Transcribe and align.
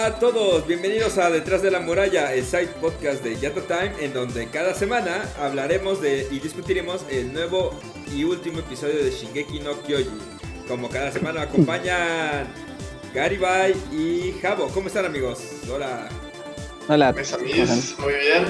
Hola 0.00 0.16
a 0.16 0.18
todos, 0.18 0.66
bienvenidos 0.66 1.18
a 1.18 1.28
Detrás 1.28 1.60
de 1.60 1.70
la 1.70 1.78
Muralla, 1.78 2.32
el 2.32 2.42
side 2.42 2.68
podcast 2.80 3.22
de 3.22 3.38
Yata 3.38 3.60
Time, 3.60 3.92
en 4.02 4.14
donde 4.14 4.48
cada 4.48 4.72
semana 4.72 5.30
hablaremos 5.38 6.00
de 6.00 6.26
y 6.30 6.40
discutiremos 6.40 7.04
el 7.10 7.34
nuevo 7.34 7.78
y 8.10 8.24
último 8.24 8.60
episodio 8.60 9.04
de 9.04 9.10
Shingeki 9.10 9.60
no 9.60 9.78
Kyojin. 9.82 10.18
Como 10.66 10.88
cada 10.88 11.12
semana 11.12 11.42
acompañan 11.42 12.48
Garibay 13.12 13.74
y 13.92 14.32
Jabo. 14.40 14.68
¿Cómo 14.68 14.86
están 14.86 15.04
amigos? 15.04 15.38
Hola. 15.70 16.08
Hola. 16.88 17.12
Mis 17.12 17.34
amigos, 17.34 17.94
muy 17.98 18.14
bien. 18.14 18.46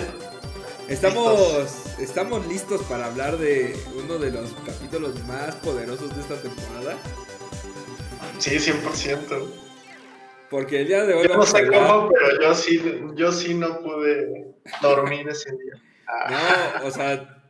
Estamos, 0.87 1.98
estamos 1.98 2.46
listos 2.46 2.81
para 2.82 3.07
hablar 3.07 3.39
de 3.39 3.76
uno 3.96 4.18
de 4.18 4.31
los 4.31 4.53
capítulos 4.64 5.17
más 5.26 5.57
poderosos 5.57 6.14
de 6.14 6.23
esta 6.23 6.40
temporada. 6.40 6.96
Sí, 8.39 8.51
100%. 8.51 9.70
Porque 10.50 10.81
el 10.81 10.89
día 10.89 11.04
de 11.04 11.14
hoy 11.14 11.29
Yo 11.29 11.36
no 11.36 11.43
sé 11.45 11.59
hablar- 11.59 11.86
cómo, 11.86 12.11
pero 12.11 12.40
yo 12.43 12.54
sí, 12.54 12.82
yo 13.14 13.31
sí 13.32 13.54
no 13.54 13.81
pude 13.81 14.53
dormir 14.82 15.29
ese 15.29 15.50
día. 15.53 15.75
No, 16.29 16.86
o 16.89 16.90
sea, 16.90 17.40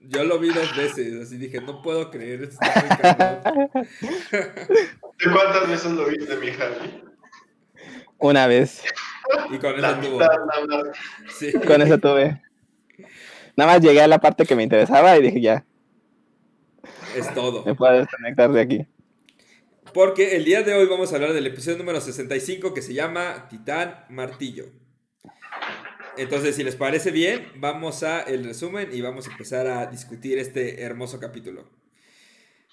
yo 0.00 0.22
lo 0.24 0.38
vi 0.38 0.50
dos 0.50 0.76
veces, 0.76 1.20
así 1.20 1.36
dije, 1.36 1.60
no 1.60 1.82
puedo 1.82 2.10
creer, 2.12 2.42
esto. 2.44 2.58
¿De 4.30 5.30
cuántas 5.32 5.68
veces 5.68 5.92
lo 5.92 6.06
viste, 6.06 6.36
mi 6.36 6.48
Javi? 6.52 7.02
Una 8.18 8.46
vez. 8.46 8.84
Y 9.50 9.58
con 9.58 9.74
eso 9.74 9.96
más. 10.16 10.28
Sí. 11.36 11.52
Con 11.66 11.82
eso 11.82 11.98
tuve. 11.98 12.40
Nada 13.56 13.72
más 13.72 13.80
llegué 13.82 14.00
a 14.02 14.06
la 14.08 14.18
parte 14.20 14.44
que 14.46 14.54
me 14.56 14.62
interesaba 14.62 15.16
y 15.18 15.22
dije 15.22 15.40
ya, 15.40 15.64
Es 17.16 17.32
todo. 17.34 17.64
me 17.64 17.74
puedo 17.74 17.94
desconectar 17.98 18.50
de 18.52 18.60
aquí. 18.60 18.86
Porque 19.94 20.34
el 20.34 20.44
día 20.44 20.64
de 20.64 20.74
hoy 20.74 20.86
vamos 20.86 21.12
a 21.12 21.14
hablar 21.14 21.32
del 21.34 21.46
episodio 21.46 21.78
número 21.78 22.00
65 22.00 22.74
que 22.74 22.82
se 22.82 22.94
llama 22.94 23.46
Titán 23.48 24.04
Martillo. 24.10 24.66
Entonces, 26.16 26.56
si 26.56 26.64
les 26.64 26.74
parece 26.74 27.12
bien, 27.12 27.46
vamos 27.54 28.02
a 28.02 28.20
el 28.22 28.42
resumen 28.42 28.88
y 28.92 29.02
vamos 29.02 29.28
a 29.28 29.30
empezar 29.30 29.68
a 29.68 29.86
discutir 29.86 30.38
este 30.38 30.82
hermoso 30.82 31.20
capítulo. 31.20 31.70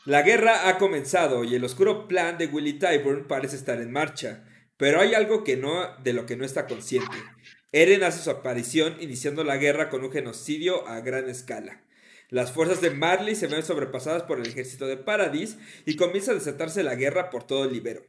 La 0.04 0.24
guerra 0.24 0.68
ha 0.68 0.80
comenzado 0.80 1.44
y 1.44 1.54
el 1.54 1.64
oscuro 1.64 2.08
plan 2.08 2.40
de 2.40 2.48
Willy 2.48 2.80
Tyburn 2.80 3.28
parece 3.28 3.56
estar 3.56 3.80
en 3.80 3.92
marcha, 3.92 4.44
pero 4.78 5.00
hay 5.00 5.14
algo 5.14 5.44
que 5.44 5.58
no, 5.58 5.96
de 5.98 6.14
lo 6.14 6.26
que 6.26 6.38
no 6.38 6.44
está 6.44 6.66
consciente. 6.66 7.18
Eren 7.72 8.02
hace 8.02 8.24
su 8.24 8.32
aparición 8.32 8.98
iniciando 9.00 9.44
la 9.44 9.58
guerra 9.58 9.90
con 9.90 10.04
un 10.04 10.12
genocidio 10.12 10.88
a 10.88 11.02
gran 11.02 11.30
escala. 11.30 11.84
Las 12.32 12.54
fuerzas 12.54 12.80
de 12.80 12.92
Marley 12.92 13.36
se 13.36 13.48
ven 13.48 13.62
sobrepasadas 13.62 14.24
por 14.24 14.40
el 14.40 14.48
ejército 14.48 14.88
de 14.88 14.96
Paradis 14.96 15.58
y 15.86 15.98
comienza 15.98 16.32
a 16.32 16.36
desatarse 16.36 16.82
la 16.82 16.96
guerra 16.96 17.30
por 17.30 17.44
todo 17.44 17.66
el 17.66 17.74
libero. 17.74 18.06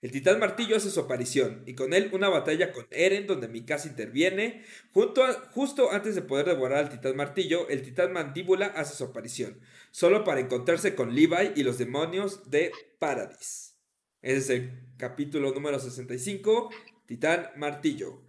El 0.00 0.12
titán 0.12 0.38
martillo 0.38 0.78
hace 0.78 0.90
su 0.90 0.98
aparición 0.98 1.62
y 1.66 1.74
con 1.74 1.92
él 1.92 2.08
una 2.14 2.30
batalla 2.30 2.72
con 2.72 2.86
Eren 2.90 3.26
donde 3.26 3.48
Mikasa 3.48 3.88
interviene. 3.88 4.64
Junto 4.94 5.22
justo 5.50 5.92
antes 5.92 6.14
de 6.14 6.22
poder 6.22 6.46
devorar 6.46 6.78
al 6.78 6.88
titán 6.88 7.16
martillo, 7.16 7.68
el 7.68 7.82
titán 7.82 8.14
mandíbula 8.14 8.64
hace 8.68 8.96
su 8.96 9.04
aparición, 9.04 9.60
solo 9.90 10.24
para 10.24 10.40
encontrarse 10.40 10.94
con 10.94 11.14
Levi 11.14 11.52
y 11.54 11.62
los 11.62 11.76
demonios 11.76 12.50
de 12.50 12.72
Paradis. 12.98 13.76
Ese 14.22 14.38
es 14.38 14.48
el 14.48 14.72
capítulo 14.96 15.52
número 15.52 15.78
65, 15.78 16.70
Titán 17.04 17.50
Martillo. 17.56 18.22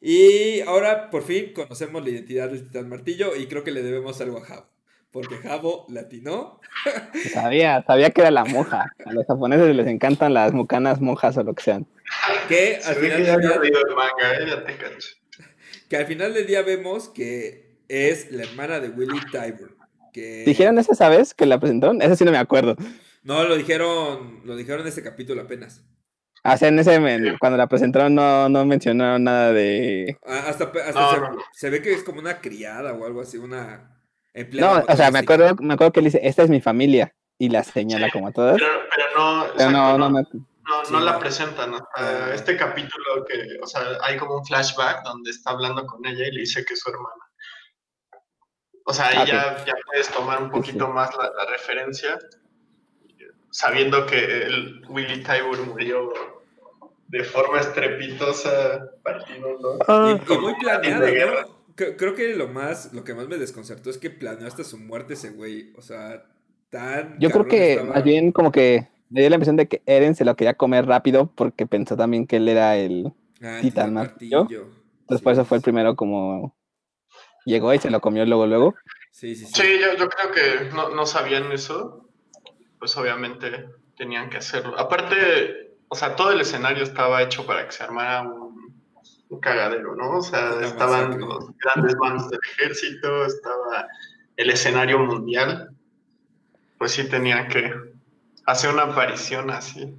Y 0.00 0.60
ahora 0.60 1.10
por 1.10 1.24
fin 1.24 1.52
conocemos 1.52 2.04
la 2.04 2.10
identidad 2.10 2.50
del 2.50 2.62
titán 2.62 2.88
martillo 2.88 3.34
y 3.34 3.46
creo 3.46 3.64
que 3.64 3.72
le 3.72 3.82
debemos 3.82 4.20
algo 4.20 4.38
a 4.38 4.44
Jabo. 4.44 4.71
Porque 5.12 5.36
Jabo 5.36 5.84
latinó. 5.90 6.58
Sabía, 7.32 7.84
sabía 7.86 8.10
que 8.10 8.22
era 8.22 8.30
la 8.30 8.46
monja. 8.46 8.90
A 9.04 9.12
los 9.12 9.26
japoneses 9.26 9.76
les 9.76 9.86
encantan 9.86 10.32
las 10.32 10.52
mucanas 10.54 11.00
monjas 11.02 11.36
o 11.36 11.42
lo 11.42 11.54
que 11.54 11.62
sean. 11.62 11.86
Que 12.48 12.76
al, 12.76 12.94
Se 12.94 13.00
final 13.00 13.18
que 13.18 13.22
día, 13.22 13.58
leído 13.58 13.80
el 13.88 13.94
manga, 13.94 14.34
¿eh? 14.38 14.46
Ya 14.48 14.64
te 14.64 14.76
cacho. 14.76 15.08
que 15.90 15.96
al 15.98 16.06
final 16.06 16.32
del 16.32 16.46
día 16.46 16.62
vemos 16.62 17.08
que 17.10 17.76
es 17.88 18.32
la 18.32 18.44
hermana 18.44 18.80
de 18.80 18.88
Willy 18.88 19.20
Tyburn. 19.30 19.76
Que... 20.14 20.44
¿Dijeron 20.46 20.78
esa 20.78 20.92
esa 20.92 21.08
vez 21.10 21.34
que 21.34 21.44
la 21.44 21.60
presentaron? 21.60 22.00
Esa 22.00 22.16
sí 22.16 22.24
no 22.24 22.32
me 22.32 22.38
acuerdo. 22.38 22.76
No, 23.22 23.44
lo 23.44 23.56
dijeron, 23.56 24.40
lo 24.44 24.56
dijeron 24.56 24.80
en 24.80 24.88
este 24.88 25.02
capítulo 25.02 25.42
apenas. 25.42 25.84
O 26.44 26.56
sea, 26.56 26.68
en 26.68 26.78
ese, 26.78 26.98
cuando 27.38 27.56
la 27.56 27.68
presentaron 27.68 28.14
no, 28.14 28.48
no 28.48 28.64
mencionaron 28.64 29.22
nada 29.24 29.52
de... 29.52 30.16
Ah, 30.26 30.46
Hasta, 30.48 30.64
hasta 30.64 30.92
No, 30.92 31.10
se, 31.12 31.20
no, 31.20 31.30
no. 31.34 31.42
se 31.52 31.70
ve 31.70 31.82
que 31.82 31.92
es 31.92 32.02
como 32.02 32.18
una 32.18 32.40
criada 32.40 32.94
o 32.94 33.06
algo 33.06 33.20
así, 33.20 33.36
una. 33.36 34.01
No, 34.52 34.82
o 34.88 34.96
sea, 34.96 35.10
me 35.10 35.18
acuerdo, 35.20 35.54
me 35.60 35.74
acuerdo 35.74 35.92
que 35.92 36.00
le 36.00 36.06
dice, 36.06 36.20
esta 36.22 36.42
es 36.42 36.50
mi 36.50 36.60
familia. 36.60 37.14
Y 37.38 37.48
la 37.48 37.64
señala 37.64 38.08
como 38.10 38.28
a 38.28 38.32
todas. 38.32 38.56
Pero, 38.58 38.68
pero 38.94 39.04
no, 39.16 39.46
Pero 39.56 39.70
no, 39.70 39.78
exacto, 39.78 39.98
no, 39.98 39.98
no, 39.98 40.10
me... 40.10 40.22
no, 40.22 40.28
Sí, 40.84 40.92
no 40.92 41.00
no. 41.00 41.04
la 41.04 41.18
presentan. 41.18 41.74
Ah. 41.96 42.30
este 42.32 42.56
capítulo 42.56 43.24
que, 43.26 43.58
o 43.62 43.66
sea, 43.66 43.82
hay 44.02 44.16
como 44.16 44.36
un 44.36 44.44
flashback 44.46 45.02
donde 45.02 45.30
está 45.30 45.50
hablando 45.50 45.84
con 45.86 46.04
ella 46.06 46.26
y 46.28 46.30
le 46.32 46.40
dice 46.40 46.64
que 46.64 46.74
es 46.74 46.80
su 46.80 46.90
hermana. 46.90 47.24
O 48.84 48.92
sea, 48.92 49.08
ahí 49.08 49.16
Ah, 49.18 49.24
ya, 49.26 49.64
ya 49.64 49.74
puedes 49.86 50.08
tomar 50.10 50.40
un 50.42 50.50
poquito 50.50 50.86
sí. 50.86 50.92
más 50.92 51.10
la, 51.16 51.30
la 51.36 51.46
referencia, 51.50 52.18
sabiendo 53.50 54.06
que 54.06 54.44
el 54.46 54.82
Willy 54.88 55.22
Tyburn 55.22 55.68
murió 55.68 56.12
de 57.08 57.24
forma 57.24 57.60
estrepitosa, 57.60 58.80
partido, 59.02 59.58
¿no? 59.60 60.10
Y, 60.10 60.32
y 60.32 60.38
muy 60.38 60.54
planeada, 60.56 61.46
Creo 61.74 62.14
que 62.14 62.34
lo 62.34 62.48
más, 62.48 62.92
lo 62.92 63.04
que 63.04 63.14
más 63.14 63.28
me 63.28 63.38
desconcertó 63.38 63.90
es 63.90 63.98
que 63.98 64.10
planeó 64.10 64.46
hasta 64.46 64.64
su 64.64 64.78
muerte 64.78 65.14
ese 65.14 65.30
güey. 65.30 65.72
O 65.76 65.82
sea, 65.82 66.24
tan. 66.70 67.18
Yo 67.18 67.30
creo 67.30 67.46
que 67.46 67.72
estaba. 67.72 67.94
más 67.94 68.04
bien 68.04 68.32
como 68.32 68.52
que 68.52 68.88
me 69.10 69.20
dio 69.20 69.30
la 69.30 69.36
impresión 69.36 69.56
de 69.56 69.68
que 69.68 69.82
Eren 69.86 70.14
se 70.14 70.24
lo 70.24 70.34
quería 70.36 70.54
comer 70.54 70.86
rápido 70.86 71.30
porque 71.34 71.66
pensó 71.66 71.96
también 71.96 72.26
que 72.26 72.36
él 72.36 72.48
era 72.48 72.76
el... 72.76 73.12
Ah, 73.42 73.58
Titán 73.60 73.92
Martillo. 73.92 74.46
Entonces 74.50 75.22
por 75.22 75.34
Sí. 75.34 75.40
eso 75.40 75.44
fue 75.44 75.58
el 75.58 75.62
primero 75.62 75.96
como... 75.96 76.56
Llegó 77.44 77.74
y 77.74 77.78
se 77.78 77.90
lo 77.90 78.00
comió 78.00 78.24
luego, 78.24 78.46
luego. 78.46 78.74
Sí, 79.10 79.34
sí, 79.34 79.44
sí. 79.46 79.52
Sí, 79.54 79.78
yo, 79.80 79.96
yo 79.98 80.08
creo 80.08 80.32
que 80.32 80.74
no, 80.74 80.90
no 80.90 81.04
sabían 81.06 81.50
eso, 81.52 82.08
pues 82.78 82.96
obviamente 82.96 83.66
tenían 83.96 84.30
que 84.30 84.38
hacerlo. 84.38 84.78
Aparte, 84.78 85.74
o 85.88 85.94
sea, 85.94 86.16
todo 86.16 86.30
el 86.32 86.40
escenario 86.40 86.82
estaba 86.82 87.22
hecho 87.22 87.44
para 87.44 87.66
que 87.66 87.72
se 87.72 87.82
armara 87.82 88.22
un, 88.22 88.51
un 89.32 89.40
cagadero, 89.40 89.96
¿no? 89.96 90.18
O 90.18 90.22
sea, 90.22 90.54
Una 90.56 90.66
estaban 90.66 91.04
masacre. 91.08 91.26
los 91.26 91.50
grandes 91.58 91.96
bandos 91.96 92.30
del 92.30 92.40
ejército, 92.54 93.24
estaba 93.26 93.88
el 94.36 94.50
escenario 94.50 94.98
mundial, 94.98 95.70
pues 96.78 96.92
sí 96.92 97.08
tenían 97.08 97.48
que 97.48 97.72
hacer 98.46 98.70
una 98.70 98.82
aparición 98.82 99.50
así. 99.50 99.94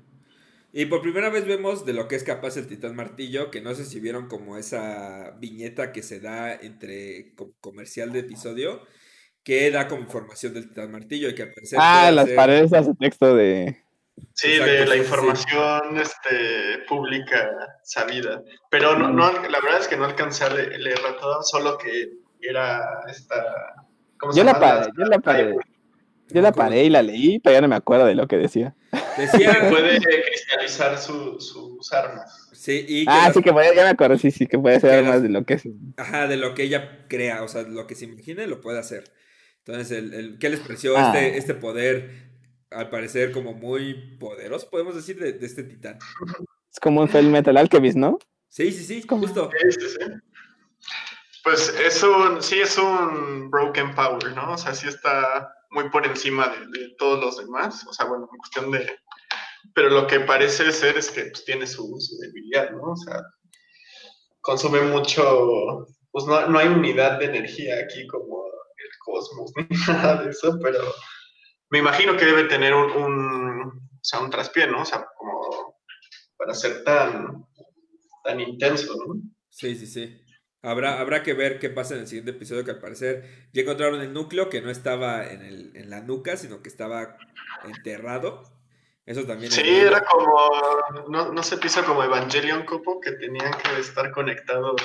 Y 0.72 0.86
por 0.86 1.02
primera 1.02 1.30
vez 1.30 1.46
vemos 1.46 1.86
de 1.86 1.94
lo 1.94 2.08
que 2.08 2.16
es 2.16 2.24
capaz 2.24 2.58
el 2.58 2.68
titán 2.68 2.96
martillo, 2.96 3.52
que 3.52 3.62
no 3.62 3.74
sé 3.76 3.86
si 3.86 4.00
vieron 4.00 4.28
como 4.28 4.58
esa 4.58 5.32
viñeta 5.40 5.92
que 5.92 6.02
se 6.04 6.20
da 6.20 6.54
entre 6.54 7.34
co- 7.36 7.54
comercial 7.62 8.12
de 8.12 8.20
episodio, 8.20 8.82
que 9.44 9.70
da 9.72 9.88
como 9.88 10.02
información 10.02 10.54
del 10.54 10.68
titán 10.70 10.92
martillo 10.92 11.30
y 11.30 11.36
que 11.36 11.44
al 11.44 11.52
parecer 11.54 11.80
Ah, 11.82 12.10
las 12.12 12.26
hacer- 12.26 12.36
paredes 12.36 12.72
de 12.72 12.84
su 12.84 12.96
texto 12.96 13.36
de... 13.36 13.83
Sí, 14.36 14.54
Exacto, 14.54 14.72
de 14.72 14.80
la 14.80 14.86
sí, 14.86 14.92
sí. 14.94 14.98
información 15.06 15.98
este, 16.00 16.80
pública 16.88 17.50
sabida. 17.84 18.42
Pero 18.70 18.98
no, 18.98 19.10
no, 19.10 19.32
la 19.32 19.60
verdad 19.62 19.80
es 19.82 19.88
que 19.88 19.96
no 19.98 20.06
alcancé 20.06 20.44
a 20.44 20.50
le- 20.50 20.78
leerla 20.78 21.18
toda, 21.18 21.44
solo 21.44 21.78
que 21.78 22.14
era 22.42 23.02
esta... 23.08 23.44
¿cómo 24.18 24.34
se 24.34 24.40
Yo 24.40 24.44
la 24.44 24.54
llama? 24.54 24.60
paré, 24.66 24.92
yo 24.98 25.06
la 25.06 25.20
paré. 25.20 25.56
Yo 26.30 26.42
la 26.42 26.52
paré 26.52 26.84
y 26.86 26.90
la 26.90 27.04
leí, 27.04 27.40
pero 27.40 27.54
ya 27.56 27.62
no 27.62 27.68
me 27.68 27.76
acuerdo 27.76 28.06
de 28.06 28.16
lo 28.16 28.28
que 28.28 28.38
decía. 28.38 28.76
Decía, 29.18 29.68
Puede 29.70 30.00
cristalizar 30.00 30.98
su- 30.98 31.40
sus 31.40 31.92
armas. 31.94 32.50
sí, 32.54 32.86
y 32.88 33.06
que 33.06 33.12
Ah, 33.12 33.30
sí 33.34 33.42
que 33.42 33.52
puede, 33.54 33.76
ya 33.76 33.84
me 33.84 33.90
acuerdo, 33.90 34.18
sí, 34.18 34.32
sí, 34.32 34.48
que 34.48 34.58
puede 34.58 34.76
Que 34.76 34.82
ser 34.82 35.04
las- 35.04 35.14
más 35.14 35.22
de 35.24 35.30
lo 35.30 35.44
que 35.46 35.56
es. 35.56 35.64
Ajá, 35.98 36.28
de 36.28 36.38
lo 36.38 36.54
que 36.56 36.64
ella 36.64 37.06
crea, 37.08 37.44
o 37.44 37.48
sea, 37.48 37.64
lo 37.64 37.86
que 37.88 37.94
se 37.96 38.06
imagine 38.06 38.48
lo 38.48 38.62
puede 38.62 38.80
hacer. 38.80 39.04
Entonces, 39.66 39.92
el, 39.98 40.14
el- 40.14 40.38
¿qué 40.40 40.50
les 40.50 40.60
pareció 40.62 40.98
Ah. 40.98 41.12
este, 41.14 41.38
este 41.38 41.54
poder, 41.54 42.33
al 42.74 42.90
parecer 42.90 43.32
como 43.32 43.54
muy 43.54 44.18
poderoso, 44.18 44.70
podemos 44.70 44.96
decir, 44.96 45.20
de, 45.20 45.34
de 45.34 45.46
este 45.46 45.64
titán? 45.64 45.98
Es 46.72 46.80
como 46.80 47.02
un 47.02 47.10
Full 47.10 47.26
Metal 47.26 47.56
Alchemist, 47.56 47.98
¿no? 47.98 48.18
Sí, 48.50 48.72
sí, 48.72 48.84
sí, 48.84 49.06
justo. 49.08 49.50
Sí, 49.52 49.72
sí, 49.72 49.90
sí. 49.90 50.06
Pues 51.44 51.70
es 51.78 52.02
un, 52.04 52.42
sí 52.42 52.62
es 52.62 52.78
un 52.78 53.50
broken 53.52 53.94
power, 53.94 54.34
¿no? 54.34 54.54
O 54.54 54.58
sea, 54.58 54.74
sí 54.74 54.88
está 54.88 55.54
muy 55.72 55.90
por 55.90 56.06
encima 56.06 56.48
de, 56.48 56.80
de 56.80 56.96
todos 56.98 57.20
los 57.20 57.38
demás. 57.38 57.86
O 57.88 57.94
sea, 57.94 58.06
bueno, 58.06 58.30
en 58.32 58.38
cuestión 58.38 58.72
de... 58.72 59.00
Pero 59.74 59.90
lo 59.90 60.08
que 60.08 60.22
parece 60.22 60.72
ser 60.72 60.98
es 60.98 61.12
que 61.12 61.26
pues, 61.26 61.44
tiene 61.46 61.68
su, 61.68 61.96
su 62.00 62.18
debilidad, 62.20 62.72
¿no? 62.72 62.92
O 62.92 62.96
sea, 62.96 63.22
consume 64.42 64.82
mucho... 64.82 65.88
Pues 66.12 66.26
no, 66.26 66.48
no 66.48 66.60
hay 66.60 66.68
unidad 66.68 67.20
de 67.20 67.26
energía 67.26 67.76
aquí 67.84 68.08
como 68.08 68.46
el 68.46 68.90
cosmos, 69.00 69.52
ni 69.70 69.78
nada 69.88 70.24
de 70.24 70.30
eso, 70.30 70.58
pero 70.62 70.80
me 71.74 71.80
imagino 71.80 72.16
que 72.16 72.26
debe 72.26 72.44
tener 72.44 72.72
un, 72.76 72.92
un, 72.92 73.62
o 73.64 74.00
sea, 74.00 74.20
un 74.20 74.30
traspié, 74.30 74.68
¿no? 74.68 74.84
O 74.84 74.86
sea, 74.86 75.08
como 75.18 75.80
para 76.38 76.54
ser 76.54 76.84
tan, 76.84 77.48
tan 78.24 78.40
intenso, 78.40 78.94
¿no? 79.08 79.16
Sí, 79.50 79.76
sí, 79.76 79.88
sí. 79.88 80.22
Habrá, 80.62 81.00
habrá 81.00 81.24
que 81.24 81.34
ver 81.34 81.58
qué 81.58 81.72
pasa 81.72 81.96
en 81.96 82.02
el 82.02 82.08
siguiente 82.08 82.30
episodio, 82.30 82.64
que 82.64 82.70
al 82.70 82.80
parecer 82.80 83.50
ya 83.54 83.64
encontraron 83.64 84.02
el 84.02 84.14
núcleo 84.14 84.50
que 84.50 84.62
no 84.62 84.70
estaba 84.70 85.26
en, 85.26 85.42
el, 85.42 85.76
en 85.76 85.90
la 85.90 86.02
nuca, 86.02 86.38
sino 86.38 86.62
que 86.62 86.70
estaba 86.70 87.18
enterrado. 87.66 88.44
Eso 89.08 89.24
también 89.26 89.52
Sí, 89.52 89.62
es 89.66 89.86
era 89.88 90.06
como, 90.06 90.38
no, 91.10 91.34
no 91.34 91.42
se 91.44 91.58
piensa 91.58 91.84
como 91.84 92.04
Evangelion 92.04 92.66
Copo, 92.68 93.02
que 93.02 93.14
tenían 93.14 93.52
que 93.52 93.80
estar 93.82 94.12
conectados 94.12 94.80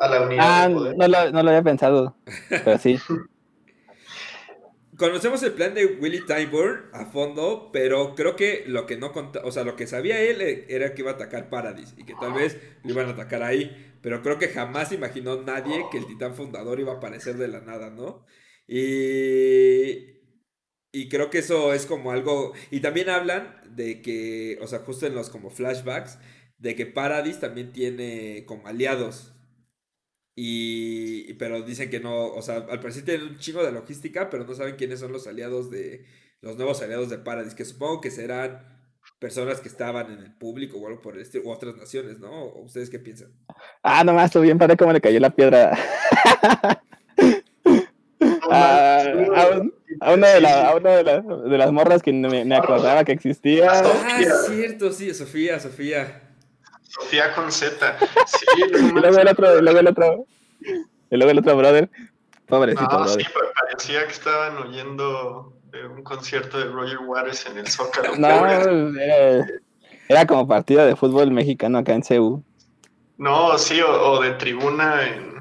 a 0.00 0.08
la 0.08 0.22
unidad 0.22 0.64
Ah, 0.64 0.68
de 0.68 0.74
poder. 0.74 0.96
no 0.96 1.06
lo, 1.06 1.30
no 1.30 1.42
lo 1.44 1.48
había 1.50 1.62
pensado, 1.62 2.16
pero 2.48 2.78
sí. 2.78 2.98
Conocemos 4.98 5.42
el 5.44 5.52
plan 5.52 5.74
de 5.74 5.86
Willy 5.86 6.26
Tyburn 6.26 6.90
a 6.92 7.06
fondo, 7.06 7.70
pero 7.72 8.16
creo 8.16 8.34
que 8.34 8.64
lo 8.66 8.84
que 8.84 8.96
no 8.96 9.12
conta, 9.12 9.40
o 9.44 9.52
sea, 9.52 9.62
lo 9.62 9.76
que 9.76 9.86
sabía 9.86 10.20
él 10.20 10.40
eh, 10.40 10.66
era 10.68 10.92
que 10.92 11.02
iba 11.02 11.12
a 11.12 11.14
atacar 11.14 11.48
Paradis 11.48 11.94
y 11.96 12.04
que 12.04 12.14
tal 12.20 12.32
vez 12.34 12.58
lo 12.82 12.90
iban 12.90 13.06
a 13.06 13.12
atacar 13.12 13.44
ahí, 13.44 13.94
pero 14.02 14.22
creo 14.22 14.38
que 14.38 14.48
jamás 14.48 14.90
imaginó 14.90 15.40
nadie 15.40 15.84
que 15.92 15.98
el 15.98 16.06
titán 16.06 16.34
fundador 16.34 16.80
iba 16.80 16.94
a 16.94 16.96
aparecer 16.96 17.36
de 17.36 17.46
la 17.46 17.60
nada, 17.60 17.90
¿no? 17.90 18.26
Y 18.66 20.18
y 20.90 21.08
creo 21.08 21.30
que 21.30 21.38
eso 21.38 21.72
es 21.74 21.86
como 21.86 22.10
algo 22.10 22.52
y 22.70 22.80
también 22.80 23.08
hablan 23.08 23.60
de 23.76 24.02
que, 24.02 24.58
o 24.62 24.66
sea, 24.66 24.80
justo 24.80 25.06
en 25.06 25.14
los 25.14 25.30
como 25.30 25.50
flashbacks 25.50 26.18
de 26.58 26.74
que 26.74 26.86
Paradis 26.86 27.38
también 27.38 27.72
tiene 27.72 28.44
como 28.46 28.66
aliados 28.66 29.34
y, 30.40 31.32
pero 31.34 31.62
dicen 31.62 31.90
que 31.90 31.98
no, 31.98 32.26
o 32.28 32.42
sea, 32.42 32.56
al 32.70 32.78
parecer 32.78 33.04
tienen 33.04 33.26
un 33.26 33.38
chingo 33.38 33.64
de 33.64 33.72
logística, 33.72 34.30
pero 34.30 34.44
no 34.44 34.54
saben 34.54 34.76
quiénes 34.76 35.00
son 35.00 35.10
los 35.10 35.26
aliados 35.26 35.68
de, 35.68 36.04
los 36.42 36.56
nuevos 36.56 36.80
aliados 36.80 37.10
de 37.10 37.18
Paradis, 37.18 37.54
que 37.56 37.64
supongo 37.64 38.00
que 38.00 38.12
serán 38.12 38.60
personas 39.18 39.60
que 39.60 39.66
estaban 39.68 40.12
en 40.12 40.20
el 40.20 40.32
público 40.36 40.78
o 40.78 40.86
algo 40.86 41.00
por 41.02 41.16
el 41.16 41.22
estilo, 41.22 41.42
u 41.46 41.50
otras 41.50 41.74
naciones, 41.76 42.20
¿no? 42.20 42.30
¿O 42.30 42.62
ustedes 42.62 42.88
qué 42.88 43.00
piensan? 43.00 43.32
Ah, 43.82 44.04
nomás, 44.04 44.26
estuvo 44.26 44.44
bien 44.44 44.58
padre 44.58 44.76
cómo 44.76 44.92
le 44.92 45.00
cayó 45.00 45.18
la 45.18 45.30
piedra. 45.30 45.76
a, 48.50 49.00
a 49.02 49.48
un- 49.58 49.74
a 50.00 50.12
una, 50.12 50.28
de, 50.28 50.40
la- 50.40 50.68
a 50.68 50.76
una 50.76 50.90
de, 50.96 51.02
las- 51.02 51.26
de 51.26 51.58
las 51.58 51.72
morras 51.72 52.02
que 52.02 52.12
me, 52.12 52.44
me 52.44 52.54
acordaba 52.56 53.02
que 53.04 53.10
existía. 53.12 53.70
Ah, 53.72 54.20
cierto, 54.46 54.92
sí, 54.92 55.12
Sofía, 55.14 55.58
Sofía. 55.58 56.27
Sofía 56.88 57.34
con 57.34 57.52
Z. 57.52 57.98
Sí, 58.26 58.46
no 58.94 59.00
luego 59.00 59.18
el 59.18 59.28
otro, 59.28 59.58
y 59.58 59.62
luego 59.62 59.78
el 59.80 59.86
otro, 59.88 60.24
luego 61.10 61.30
el 61.30 61.38
otro 61.38 61.56
brother. 61.56 61.90
Pobrecito 62.46 62.82
No, 62.90 63.06
sí, 63.06 63.14
brother. 63.16 63.32
pa- 63.32 63.60
parecía 63.66 64.06
que 64.06 64.12
estaban 64.12 64.56
oyendo 64.56 65.52
eh, 65.74 65.84
un 65.84 66.02
concierto 66.02 66.58
de 66.58 66.64
Roger 66.64 66.98
Waters 67.00 67.46
en 67.46 67.58
el 67.58 67.68
Zócalo. 67.68 68.16
No, 68.16 68.46
era, 68.46 69.46
era 70.08 70.26
como 70.26 70.48
partida 70.48 70.86
de 70.86 70.96
fútbol 70.96 71.30
mexicano 71.30 71.78
acá 71.78 71.92
en 71.92 72.00
CU. 72.02 72.42
No, 73.18 73.58
sí, 73.58 73.80
o, 73.82 73.90
o 74.12 74.22
de 74.22 74.30
tribuna 74.32 75.02
en, 75.06 75.36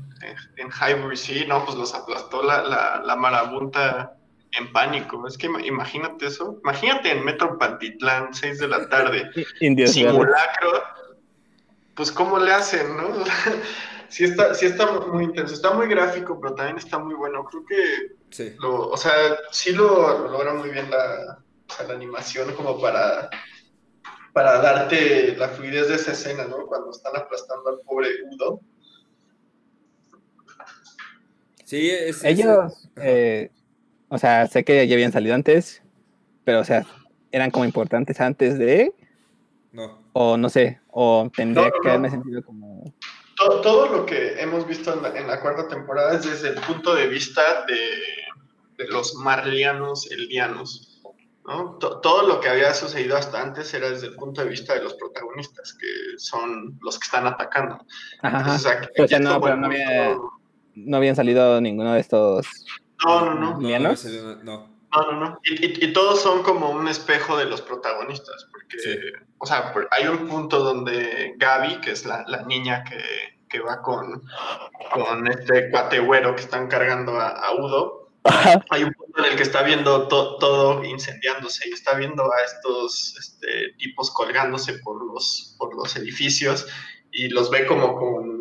en, 0.58 0.68
Highbury, 0.70 1.16
sí, 1.16 1.46
no, 1.48 1.64
pues 1.64 1.78
los 1.78 1.94
aplastó 1.94 2.44
la, 2.44 2.62
la, 2.64 3.02
la 3.06 3.16
marabunta 3.16 4.14
en 4.52 4.72
pánico. 4.74 5.26
Es 5.28 5.38
que 5.38 5.48
ima- 5.48 5.66
imagínate 5.66 6.26
eso. 6.28 6.58
Imagínate 6.64 7.12
en 7.12 7.24
Metro 7.24 7.58
Pantitlán, 7.58 8.34
6 8.34 8.60
de 8.60 8.68
la 8.68 8.90
tarde, 8.90 9.30
Indios 9.62 9.92
simulacro. 9.92 10.84
Pues, 11.98 12.12
¿cómo 12.12 12.38
le 12.38 12.52
hacen, 12.54 12.96
no? 12.96 13.10
sí, 14.08 14.24
está, 14.26 14.54
sí 14.54 14.68
está 14.68 14.86
muy 14.92 15.26
intenso. 15.26 15.54
Está 15.54 15.74
muy 15.74 15.88
gráfico, 15.88 16.40
pero 16.40 16.56
también 16.56 16.78
está 16.78 17.00
muy 17.00 17.16
bueno. 17.16 17.44
Creo 17.46 17.66
que 17.66 18.16
Sí. 18.30 18.56
lo, 18.60 18.90
o 18.90 18.98
sea, 18.98 19.12
sí 19.52 19.72
lo, 19.72 20.20
lo 20.20 20.32
logra 20.32 20.54
muy 20.54 20.70
bien 20.70 20.90
la, 20.92 21.40
o 21.70 21.74
sea, 21.74 21.88
la 21.88 21.94
animación 21.96 22.54
como 22.56 22.80
para, 22.80 23.30
para 24.34 24.62
darte 24.62 25.36
la 25.38 25.48
fluidez 25.50 25.88
de 25.88 25.96
esa 25.96 26.12
escena, 26.12 26.46
¿no? 26.46 26.68
Cuando 26.68 26.92
están 26.92 27.16
aplastando 27.16 27.70
al 27.70 27.80
pobre 27.80 28.10
Udo. 28.32 28.62
Sí, 31.64 31.90
es, 31.90 32.24
Ellos, 32.24 32.90
eh, 32.98 33.50
o 34.10 34.18
sea, 34.18 34.48
sé 34.48 34.64
que 34.64 34.88
ya 34.88 34.94
habían 34.96 35.12
salido 35.12 35.36
antes, 35.36 35.82
pero 36.46 36.60
o 36.62 36.64
sea, 36.64 36.86
eran 37.32 37.52
como 37.52 37.66
importantes 37.66 38.22
antes 38.22 38.58
de, 38.58 38.94
No. 39.72 40.07
O 40.20 40.36
no 40.38 40.50
sé, 40.50 40.82
o 40.90 41.30
tendría 41.36 41.70
No, 41.70 41.76
no, 41.76 41.82
que 41.82 41.90
haberme 41.90 42.08
no. 42.10 42.14
sentido 42.16 42.44
como... 42.44 42.84
Todo, 43.36 43.62
todo 43.62 43.88
lo 43.98 44.06
que 44.06 44.42
hemos 44.42 44.66
visto 44.68 44.92
en 44.94 45.04
la, 45.04 45.10
en 45.16 45.28
la 45.28 45.40
cuarta 45.42 45.68
temporada 45.68 46.16
es 46.16 46.24
desde 46.26 46.50
el 46.50 46.56
punto 46.62 46.96
de 46.96 47.08
vista 47.08 47.42
de, 47.68 48.84
de 48.84 48.90
los 48.90 49.14
marlianos 49.16 50.10
eldianos. 50.12 51.02
¿no? 51.46 51.78
To- 51.78 52.00
todo 52.02 52.28
lo 52.28 52.40
que 52.42 52.50
había 52.50 52.74
sucedido 52.74 53.16
hasta 53.16 53.42
antes 53.42 53.72
era 53.76 53.90
desde 53.92 54.08
el 54.08 54.16
punto 54.16 54.42
de 54.42 54.50
vista 54.50 54.74
de 54.74 54.84
los 54.84 54.96
protagonistas, 54.96 55.78
que 55.80 55.88
son 56.18 56.78
los 56.82 56.98
que 56.98 57.06
están 57.06 57.28
atacando. 57.28 57.78
Ajá, 58.24 58.40
Entonces, 58.40 58.66
ajá. 58.66 58.78
aquí- 58.80 58.88
Pero, 58.96 59.04
o 59.04 59.06
aquí 59.06 59.10
sea, 59.10 59.18
es 59.20 59.24
no, 59.24 59.30
como 59.36 59.42
pero 59.44 59.54
el 59.56 59.62
no, 59.62 59.68
punto- 59.68 59.84
había- 59.84 60.18
no 60.90 60.98
habían 60.98 61.16
salido 61.16 61.62
ninguno 61.62 61.94
de 61.94 62.00
estos... 62.00 62.48
no, 63.06 63.22
no, 63.26 63.34
no. 63.36 63.60
No, 63.62 64.44
no, 64.44 64.77
No. 64.94 65.12
No, 65.12 65.20
no. 65.20 65.40
Y, 65.44 65.66
y- 65.66 65.86
y 65.86 65.94
todos 65.94 66.22
son 66.22 66.44
como 66.44 66.70
un 66.70 66.88
espejo 66.88 67.38
de 67.38 67.46
los 67.46 67.62
protagonistas, 67.62 68.48
porque, 68.52 68.80
Sí. 68.80 68.98
o 69.38 69.46
sea, 69.46 69.74
hay 69.92 70.08
un 70.08 70.28
punto 70.28 70.60
donde 70.60 71.34
Gaby, 71.38 71.82
que 71.82 71.92
es 71.92 72.06
la, 72.06 72.24
la 72.28 72.44
niña 72.44 72.84
que, 72.84 73.02
que 73.50 73.60
va 73.60 73.82
con, 73.82 74.24
con 74.94 75.28
este 75.28 75.70
cuategüero 75.72 76.36
que 76.36 76.42
están 76.42 76.68
cargando 76.68 77.20
a, 77.20 77.30
a 77.30 77.54
Udo, 77.56 78.10
Ajá. 78.24 78.64
hay 78.72 78.84
un 78.84 78.94
punto 78.94 79.20
en 79.24 79.32
el 79.32 79.38
que 79.38 79.44
está 79.44 79.62
viendo 79.64 80.08
to- 80.08 80.38
todo 80.38 80.84
incendiándose 80.84 81.68
y 81.70 81.72
está 81.74 81.94
viendo 81.96 82.24
a 82.24 82.42
estos 82.46 83.16
este, 83.18 83.74
tipos 83.78 84.12
colgándose 84.12 84.80
por 84.80 85.06
los, 85.06 85.56
por 85.58 85.76
los 85.76 85.96
edificios 85.96 86.68
y 87.12 87.30
los 87.30 87.50
ve 87.50 87.66
como 87.66 87.96
con, 87.96 88.37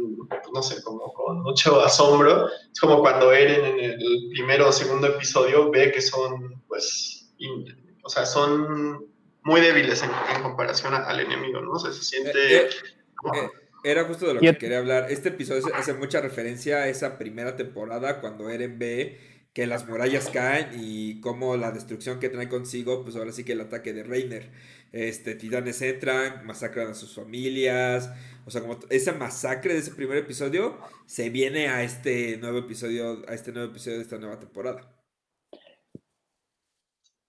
no 0.57 0.63
sé, 0.63 0.83
como 0.83 1.13
con 1.13 1.43
mucho 1.43 1.81
asombro. 1.85 2.49
Es 2.73 2.81
como 2.81 3.01
cuando 3.01 3.33
Eren 3.33 3.65
en 3.65 3.79
el 3.81 4.29
primero 4.33 4.69
o 4.69 4.73
segundo 4.73 5.07
episodio 5.07 5.71
ve 5.71 5.93
que 5.93 6.01
son, 6.01 6.63
pues, 6.67 7.31
in- 7.39 7.97
o 8.03 8.09
sea, 8.09 8.25
son 8.27 9.07
muy 9.43 9.61
débiles 9.61 10.03
en, 10.03 10.11
en 10.35 10.43
comparación 10.43 10.95
a- 10.95 11.05
al 11.07 11.21
enemigo, 11.21 11.61
¿no? 11.61 11.73
O 11.73 11.79
sea, 11.79 11.93
se 11.93 12.03
siente... 12.03 12.57
Eh, 12.65 12.69
como- 13.15 13.35
Eh, 13.35 13.51
era 13.85 14.05
justo 14.05 14.27
de 14.27 14.35
lo 14.35 14.41
que 14.41 14.59
quería 14.59 14.79
hablar. 14.79 15.07
Este 15.11 15.29
episodio 15.29 15.65
hace- 15.65 15.75
hace 15.77 15.93
mucha 15.95 16.21
referencia 16.21 16.79
a 16.79 16.89
esa 16.89 17.19
primera 17.19 17.55
temporada 17.57 18.21
cuando 18.21 18.49
Eren 18.51 18.79
ve 18.79 19.21
que 19.53 19.67
las 19.67 19.87
murallas 19.89 20.29
caen 20.31 20.71
y 20.75 21.21
cómo 21.21 21.57
la 21.57 21.71
destrucción 21.71 22.19
que 22.19 22.29
trae 22.29 22.49
consigo, 22.49 23.03
pues 23.05 23.15
ahora 23.17 23.33
sí 23.33 23.45
que 23.45 23.53
el 23.53 23.61
ataque 23.61 23.93
de 23.93 24.03
Reiner. 24.03 24.51
Este, 24.93 25.35
titanes 25.35 25.83
entran, 25.83 26.47
masacran 26.47 26.89
a 26.89 26.95
sus 26.95 27.15
familias. 27.15 28.11
O 28.47 28.51
sea, 28.51 28.61
como 28.63 28.79
esa 28.91 29.13
masacre 29.13 29.75
de 29.75 29.81
ese 29.81 29.91
primer 29.93 30.17
episodio 30.19 30.79
se 31.07 31.31
viene 31.31 31.69
a 31.69 31.83
este 31.83 32.37
nuevo 32.39 32.59
episodio, 32.59 33.23
a 33.29 33.35
este 33.35 33.53
nuevo 33.53 33.71
episodio 33.71 33.97
de 33.99 34.03
esta 34.05 34.19
nueva 34.19 34.39
temporada. 34.39 34.93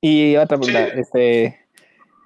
Y 0.01 0.35
otra 0.35 0.57
pregunta, 0.57 0.85
Sí. 0.93 0.99
este, 0.99 1.59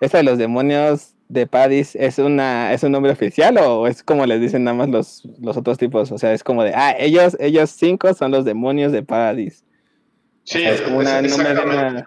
¿esta 0.01 0.17
de 0.17 0.23
los 0.23 0.37
demonios 0.37 1.15
de 1.29 1.47
Paradis 1.47 1.95
es 1.95 2.19
una, 2.19 2.73
es 2.73 2.83
un 2.83 2.91
nombre 2.91 3.11
oficial 3.13 3.57
o 3.59 3.87
es 3.87 4.03
como 4.03 4.25
les 4.25 4.41
dicen 4.41 4.65
nada 4.65 4.75
más 4.75 4.89
los, 4.89 5.23
los 5.39 5.55
otros 5.57 5.77
tipos? 5.77 6.11
O 6.11 6.17
sea, 6.17 6.33
es 6.33 6.43
como 6.43 6.63
de, 6.63 6.73
ah, 6.75 6.93
ellos, 6.99 7.37
ellos 7.39 7.69
cinco 7.71 8.13
son 8.13 8.31
los 8.31 8.43
demonios 8.45 8.91
de 8.91 9.03
Paradis. 9.03 9.63
O 9.63 10.41
sí, 10.43 10.59
sea, 10.59 10.73
es 10.73 10.81
como 10.81 10.97
una- 10.99 11.19
es- 11.19 11.31
nombre 11.31 11.53
de 11.55 11.61
una, 11.61 12.05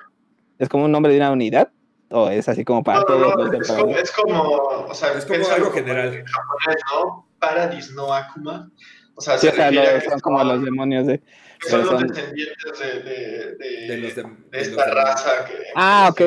es 0.58 0.68
como 0.68 0.84
un 0.84 0.92
nombre 0.92 1.12
de 1.12 1.18
una 1.18 1.32
unidad 1.32 1.72
o 2.14 2.30
es 2.30 2.48
así 2.48 2.64
como 2.64 2.82
para 2.82 3.00
No, 3.00 3.04
no, 3.04 3.06
todos 3.06 3.34
no, 3.36 3.42
los 3.42 3.50
de 3.50 3.58
es, 3.58 3.68
como, 3.68 3.96
es 3.96 4.10
como, 4.12 4.42
o 4.88 4.94
sea, 4.94 5.12
Es 5.12 5.24
como 5.26 5.48
algo 5.50 5.70
general. 5.72 6.14
en 6.14 6.24
japonés, 6.24 6.82
¿no? 6.92 7.28
Paradis 7.38 7.90
no 7.92 8.12
Akuma. 8.14 8.70
O 9.16 9.20
sea, 9.20 9.36
Sí, 9.38 9.46
se 9.46 9.52
o 9.52 9.56
sea, 9.56 9.66
refiere 9.66 9.88
a 9.88 9.94
los- 9.94 10.04
son 10.04 10.20
como 10.20 10.42
los 10.42 10.64
demonios 10.64 11.06
de... 11.06 11.20
que 11.60 11.68
son 11.68 11.80
los 11.84 12.00
descendientes 12.02 12.78
de, 12.80 13.00
de, 13.00 13.54
de, 13.56 13.86
De 13.86 13.96
los 13.98 14.14
de, 14.14 14.22
de 14.22 14.28
de 14.50 14.58
los 14.58 14.68
esta 14.68 14.90
raza 14.90 15.44
que... 15.44 15.52
Ah, 15.76 16.08
ok. 16.10 16.20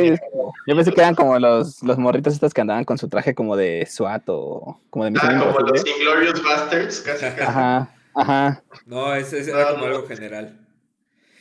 Yo 0.67 0.75
pensé 0.75 0.91
que 0.93 1.01
eran 1.01 1.15
como 1.15 1.37
los, 1.39 1.81
los 1.83 1.97
morritos 1.97 2.33
estos 2.33 2.53
que 2.53 2.61
andaban 2.61 2.85
con 2.85 2.97
su 2.97 3.09
traje 3.09 3.33
como 3.35 3.55
de 3.57 3.85
SWAT 3.85 4.23
o 4.27 4.79
como 4.89 5.03
de 5.05 5.11
Misión 5.11 5.35
Ah, 5.35 5.39
como 5.39 5.59
los. 5.59 5.85
Inglorious 5.85 6.41
Bastards, 6.43 7.01
casi, 7.01 7.25
casi. 7.25 7.41
Ajá, 7.41 7.89
ajá. 8.15 8.63
No, 8.85 9.13
ese, 9.15 9.39
ese 9.39 9.51
era 9.51 9.71
como 9.71 9.85
no. 9.85 9.95
algo 9.95 10.07
general. 10.07 10.57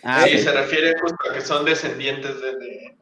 Ah, 0.02 0.24
sí, 0.24 0.38
se 0.38 0.52
refiere 0.52 0.94
justo 1.00 1.16
a 1.30 1.34
que 1.34 1.40
son 1.40 1.64
descendientes 1.64 2.40
de, 2.40 2.56
de- 2.56 2.95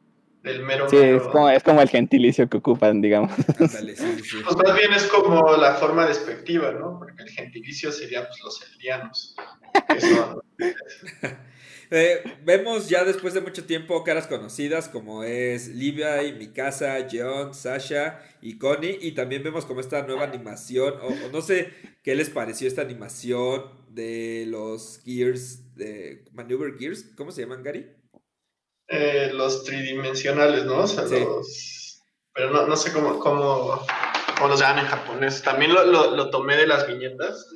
del 0.45 0.63
mero... 0.63 0.87
Sí, 0.89 0.95
es 0.97 1.23
como, 1.23 1.49
es 1.49 1.63
como 1.63 1.81
el 1.81 1.89
gentilicio 1.89 2.47
que 2.47 2.57
ocupan, 2.57 3.01
digamos. 3.01 3.31
Sí, 3.57 3.95
sí. 3.95 4.37
Pues 4.43 4.55
más 4.55 4.77
bien 4.77 4.93
es 4.93 5.03
como 5.07 5.57
la 5.57 5.73
forma 5.75 6.07
despectiva, 6.07 6.71
¿no? 6.71 6.97
Porque 6.99 7.23
el 7.23 7.29
gentilicio 7.29 7.91
sería 7.91 8.25
pues, 8.27 8.39
los 8.43 8.61
eldianos. 8.73 9.35
que 9.89 9.99
son- 10.01 10.41
Eh, 11.91 12.23
vemos 12.43 12.89
ya 12.89 13.03
después 13.03 13.35
de 13.35 13.41
mucho 13.41 13.65
tiempo 13.65 14.03
caras 14.03 14.25
conocidas 14.25 14.89
como 14.89 15.23
es 15.23 15.67
Levi, 15.67 16.33
Mikasa, 16.35 17.07
Jeon, 17.07 17.53
Sasha 17.53 18.19
y 18.41 18.57
Connie. 18.57 18.97
Y 19.01 19.11
también 19.11 19.43
vemos 19.43 19.65
como 19.67 19.81
esta 19.81 20.01
nueva 20.01 20.23
animación, 20.23 20.95
o, 21.01 21.07
o 21.27 21.31
no 21.31 21.41
sé 21.41 21.69
qué 22.01 22.15
les 22.15 22.31
pareció 22.31 22.67
esta 22.67 22.81
animación 22.81 23.65
de 23.89 24.45
los 24.47 24.99
Gears, 25.05 25.75
de 25.75 26.25
Maneuver 26.33 26.75
Gears. 26.77 27.03
¿Cómo 27.15 27.31
se 27.31 27.41
llaman, 27.41 27.61
Gary? 27.61 27.85
Eh, 28.87 29.31
los 29.33 29.63
tridimensionales, 29.63 30.65
¿no? 30.65 30.79
O 30.79 30.87
sea, 30.87 31.07
Sí. 31.07 31.19
los... 31.19 32.03
Pero 32.33 32.49
no, 32.51 32.67
no 32.67 32.75
sé 32.75 32.91
cómo, 32.91 33.17
cómo, 33.19 33.79
cómo 34.35 34.49
los 34.49 34.59
llaman 34.59 34.79
en 34.79 34.85
japonés. 34.91 35.41
También 35.41 35.73
lo, 35.73 35.85
lo, 35.85 36.15
lo 36.15 36.29
tomé 36.29 36.57
de 36.57 36.67
las 36.67 36.85
viñetas. 36.85 37.49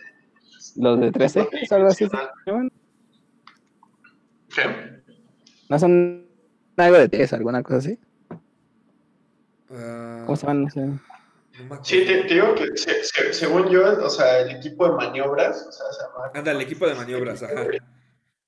Los 0.78 1.00
de 1.02 1.12
13, 1.12 1.50
¿es 1.62 1.72
algo 1.72 1.88
así. 1.90 2.08
se 2.08 2.18
llaman? 2.46 2.72
¿Qué? 4.56 5.02
¿No 5.68 5.78
son 5.80 6.28
algo 6.78 6.98
de 6.98 7.08
10, 7.10 7.34
alguna 7.34 7.62
cosa 7.62 7.78
así? 7.80 8.00
¿Cómo 9.68 10.36
se 10.36 10.48
llaman? 10.48 10.64
No 10.64 10.70
sé. 10.70 10.90
Sí, 11.84 12.06
te, 12.06 12.24
digo 12.24 12.56
que 12.56 12.68
según 13.34 13.68
yo, 13.70 13.84
o 14.06 14.10
sea, 14.10 14.40
el 14.40 14.52
equipo 14.52 14.88
de 14.88 14.96
maniobras, 14.96 15.66
o 15.68 15.72
sea, 15.72 15.92
se 15.92 16.02
llama... 16.04 16.32
Anda, 16.34 16.52
el 16.52 16.62
equipo 16.62 16.88
de 16.88 16.96
maniobras, 16.96 17.44
ajá. 17.44 17.66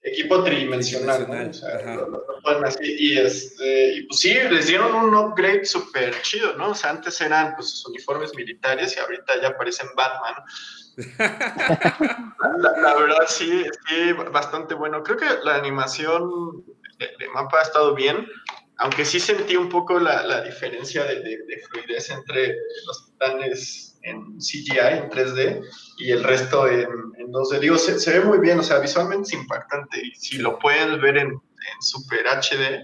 Equipo 0.04 0.44
tridimensional, 0.44 1.28
¿no? 1.30 1.50
o 1.50 1.54
sea, 1.54 1.96
lo, 1.96 2.08
lo, 2.08 2.66
así, 2.66 2.80
y, 2.84 3.18
este, 3.20 3.94
y 3.94 4.04
pues 4.08 4.20
sí, 4.20 4.34
les 4.34 4.66
dieron 4.66 4.96
un 4.96 5.14
upgrade 5.14 5.64
súper 5.64 6.20
chido, 6.24 6.58
¿no? 6.58 6.72
O 6.72 6.76
sea, 6.76 6.90
antes 6.90 7.22
eran 7.22 7.56
pues 7.56 7.70
sus 7.70 7.86
uniformes 7.86 8.34
militares 8.36 8.96
y 8.98 9.00
ahorita 9.00 9.40
ya 9.40 9.56
parecen 9.56 9.88
Batman. 9.96 10.34
la, 12.82 12.96
verdad, 12.96 13.26
sí, 13.28 13.64
sí, 13.88 14.14
bastante 14.32 14.74
bueno. 14.74 15.04
Creo 15.04 15.18
que 15.18 15.28
la 15.44 15.56
animación 15.56 16.66
de, 16.98 17.30
mapa 17.34 17.60
ha 17.60 17.64
estado 17.64 17.94
bien, 17.94 18.28
aunque 18.78 19.06
sí 19.06 19.20
sentí 19.20 19.56
un 19.56 19.70
poco 19.70 20.00
la, 20.00 20.24
la 20.24 20.42
diferencia 20.42 21.04
de, 21.04 21.22
de, 21.22 21.64
fluidez 21.70 22.10
entre 22.10 22.56
los 22.88 23.06
titanes 23.06 23.91
en 24.04 24.38
CGI, 24.38 25.04
en 25.04 25.10
3D, 25.10 25.66
y 25.98 26.12
el 26.12 26.24
resto 26.24 26.68
en, 26.68 26.88
en 27.18 27.32
2D. 27.32 27.60
Digo, 27.60 27.78
se, 27.78 28.20
ve 28.20 28.26
muy 28.26 28.40
bien, 28.40 28.60
o 28.60 28.64
sea, 28.64 28.80
visualmente 28.80 29.28
es 29.28 29.34
impactante, 29.34 30.02
y 30.04 30.16
si 30.16 30.38
lo 30.38 30.60
pueden 30.60 31.00
ver 31.02 31.18
en, 31.18 31.42
Super 31.80 32.26
HD, 32.26 32.82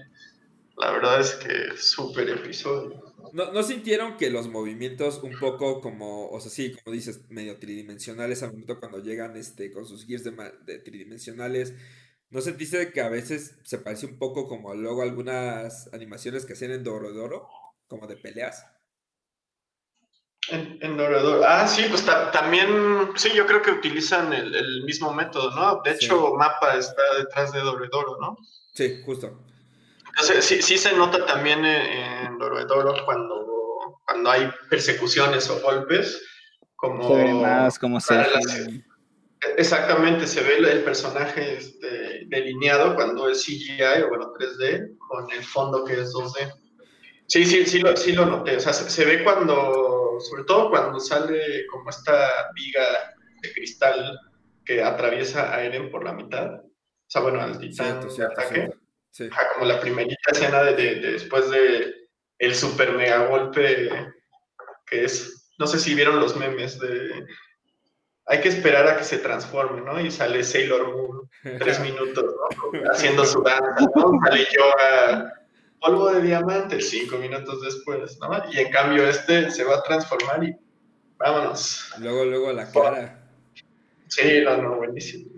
la 0.76 0.92
verdad 0.92 1.20
es 1.20 1.32
que 1.34 1.76
súper 1.76 2.30
episodio. 2.30 3.02
¿No, 3.32 3.52
¿No, 3.52 3.62
sintieron 3.64 4.16
que 4.16 4.30
los 4.30 4.48
movimientos 4.48 5.20
un 5.24 5.36
poco 5.38 5.80
como, 5.80 6.30
o 6.30 6.40
sea, 6.40 6.50
sí, 6.50 6.76
como 6.84 6.94
dices, 6.94 7.22
medio 7.28 7.58
tridimensionales 7.58 8.44
al 8.44 8.52
momento 8.52 8.78
cuando 8.78 9.02
llegan 9.02 9.36
este, 9.36 9.72
con 9.72 9.84
sus 9.84 10.06
gears 10.06 10.24
de 10.24 10.78
tridimensionales? 10.78 11.74
¿No 12.30 12.42
sentiste 12.42 12.92
que 12.92 13.00
a 13.00 13.08
veces 13.08 13.58
se 13.64 13.78
parece 13.78 14.06
un 14.06 14.18
poco 14.18 14.48
como 14.48 14.74
luego 14.74 15.02
algunas 15.02 15.92
animaciones 15.94 16.44
que 16.44 16.52
hacían 16.52 16.72
en 16.72 16.84
Dorodoro? 16.84 17.48
Como 17.86 18.06
de 18.06 18.16
peleas. 18.16 18.66
En, 20.50 20.78
en. 20.80 20.98
Ah, 21.46 21.66
sí, 21.66 21.84
pues 21.88 22.04
también, 22.32 23.10
sí, 23.16 23.30
yo 23.34 23.46
creo 23.46 23.60
que 23.60 23.70
utilizan 23.70 24.32
el, 24.32 24.54
el 24.54 24.84
mismo 24.84 25.12
método, 25.12 25.50
¿no? 25.50 25.80
De 25.84 25.92
hecho, 25.92 26.28
sí. 26.28 26.36
Mapa 26.36 26.76
está 26.76 27.02
detrás 27.18 27.52
de 27.52 27.60
Dorodoro, 27.60 28.16
¿no? 28.20 28.38
Sí, 28.72 29.02
justo. 29.04 29.38
Entonces, 30.08 30.44
sí, 30.44 30.62
sí 30.62 30.78
se 30.78 30.92
nota 30.94 31.24
también 31.26 31.64
en, 31.64 32.38
Dorodoro 32.38 33.04
cuando, 33.04 34.00
cuando 34.06 34.30
hay 34.30 34.50
persecuciones 34.68 35.48
o 35.50 35.60
golpes, 35.60 36.22
como... 36.76 37.08
Se 37.08 37.34
más 37.34 37.78
como 37.78 38.00
se... 38.00 38.14
Exactamente, 39.56 40.26
se 40.26 40.42
ve 40.42 40.58
el 40.58 40.82
personaje 40.82 41.58
este, 41.58 42.24
delineado 42.26 42.96
cuando 42.96 43.28
es 43.28 43.44
CGI 43.44 44.02
o 44.04 44.08
bueno 44.08 44.32
3D 44.32 44.98
con 44.98 45.30
el 45.30 45.44
fondo 45.44 45.84
que 45.84 46.00
es 46.00 46.12
2D. 46.12 46.52
Sí, 47.28 47.44
sí, 47.44 47.64
sí 47.66 47.78
lo, 47.78 47.96
sí 47.96 48.12
lo 48.12 48.26
noté. 48.26 48.56
O 48.56 48.60
sea, 48.60 48.72
se, 48.72 48.90
se, 48.90 49.04
ve 49.04 49.22
cuando, 49.22 49.87
sobre 50.20 50.44
todo 50.44 50.70
cuando 50.70 51.00
sale 51.00 51.66
como 51.66 51.90
esta 51.90 52.50
viga 52.54 53.14
de 53.42 53.52
cristal 53.52 54.18
que 54.64 54.82
atraviesa 54.82 55.54
a 55.54 55.62
Eren 55.62 55.90
por 55.90 56.04
la 56.04 56.12
mitad. 56.12 56.54
O 56.54 57.10
sea, 57.10 57.22
bueno, 57.22 57.40
al 57.40 57.58
titán 57.58 58.00
cierto, 58.00 58.10
cierto, 58.10 58.40
ataque. 58.40 58.54
Cierto. 58.54 58.78
Sí. 59.10 59.28
Ajá, 59.32 59.48
como 59.54 59.66
la 59.66 59.80
primerita 59.80 60.30
escena 60.30 60.62
de, 60.62 60.74
de, 60.74 60.94
de, 60.96 61.12
después 61.12 61.50
de 61.50 61.94
el 62.38 62.54
super 62.54 62.92
mega 62.92 63.26
golpe 63.26 63.90
que 64.86 65.04
es, 65.04 65.50
no 65.58 65.66
sé 65.66 65.78
si 65.78 65.94
vieron 65.94 66.20
los 66.20 66.36
memes 66.36 66.78
de 66.78 67.26
hay 68.28 68.40
que 68.42 68.48
esperar 68.50 68.86
a 68.86 68.96
que 68.98 69.04
se 69.04 69.18
transforme, 69.18 69.80
¿no? 69.80 69.98
Y 69.98 70.10
sale 70.10 70.44
Sailor 70.44 70.94
Moon 70.94 71.30
tres 71.58 71.80
minutos, 71.80 72.24
¿no? 72.24 72.80
Haciendo 72.92 73.24
su 73.24 73.42
danza, 73.42 73.86
¿no? 73.96 74.12
Sale 74.24 74.46
Yoga, 74.52 75.32
polvo 75.80 76.10
de 76.12 76.22
diamante, 76.22 76.80
cinco 76.80 77.18
minutos 77.18 77.62
después, 77.62 78.18
¿no? 78.20 78.42
Y 78.52 78.58
en 78.58 78.70
cambio 78.70 79.08
este 79.08 79.50
se 79.50 79.64
va 79.64 79.76
a 79.76 79.82
transformar 79.82 80.44
y 80.44 80.56
vámonos. 81.16 81.90
Luego, 81.98 82.24
luego 82.24 82.52
la 82.52 82.70
cara. 82.70 83.30
Sí, 84.08 84.40
no, 84.42 84.56
no, 84.62 84.76
buenísimo. 84.76 85.30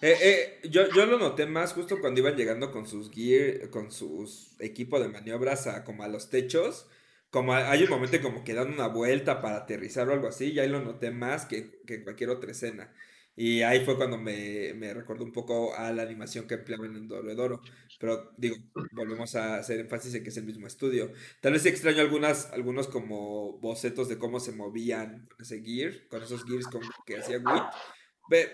Eh, 0.00 0.16
eh, 0.20 0.68
yo, 0.68 0.88
yo 0.94 1.06
lo 1.06 1.18
noté 1.18 1.46
más 1.46 1.72
justo 1.72 2.00
cuando 2.00 2.20
iban 2.20 2.36
llegando 2.36 2.70
con 2.70 2.86
sus 2.86 3.10
gear, 3.10 3.70
con 3.70 3.90
sus 3.90 4.50
equipo 4.60 5.00
de 5.00 5.08
maniobras 5.08 5.66
a 5.66 5.84
como 5.84 6.02
a 6.02 6.08
los 6.08 6.30
techos 6.30 6.86
como 7.34 7.52
hay 7.52 7.82
un 7.82 7.90
momento 7.90 8.22
como 8.22 8.44
que 8.44 8.54
dan 8.54 8.72
una 8.72 8.86
vuelta 8.86 9.42
para 9.42 9.56
aterrizar 9.56 10.08
o 10.08 10.12
algo 10.12 10.28
así, 10.28 10.52
y 10.52 10.60
ahí 10.60 10.68
lo 10.68 10.80
noté 10.80 11.10
más 11.10 11.46
que, 11.46 11.80
que 11.84 11.96
en 11.96 12.04
cualquier 12.04 12.30
otra 12.30 12.52
escena. 12.52 12.94
Y 13.36 13.62
ahí 13.62 13.84
fue 13.84 13.96
cuando 13.96 14.16
me, 14.16 14.72
me 14.74 14.94
recordó 14.94 15.24
un 15.24 15.32
poco 15.32 15.74
a 15.74 15.90
la 15.92 16.02
animación 16.02 16.46
que 16.46 16.54
empleaban 16.54 16.94
en 16.94 17.08
Doro 17.08 17.60
Pero 17.98 18.32
digo, 18.36 18.56
volvemos 18.92 19.34
a 19.34 19.56
hacer 19.56 19.80
énfasis 19.80 20.14
en 20.14 20.22
que 20.22 20.28
es 20.28 20.36
el 20.36 20.44
mismo 20.44 20.66
estudio. 20.66 21.10
Tal 21.40 21.52
vez 21.52 21.66
extraño 21.66 22.00
algunas, 22.00 22.52
algunos 22.52 22.86
como 22.86 23.58
bocetos 23.58 24.08
de 24.08 24.18
cómo 24.18 24.38
se 24.38 24.52
movían 24.52 25.26
con 25.28 25.40
ese 25.40 25.62
gear, 25.62 26.06
con 26.08 26.22
esos 26.22 26.44
gears 26.44 26.66
como 26.66 26.88
que 27.04 27.18
hacía 27.18 27.38
Wit. 27.38 27.64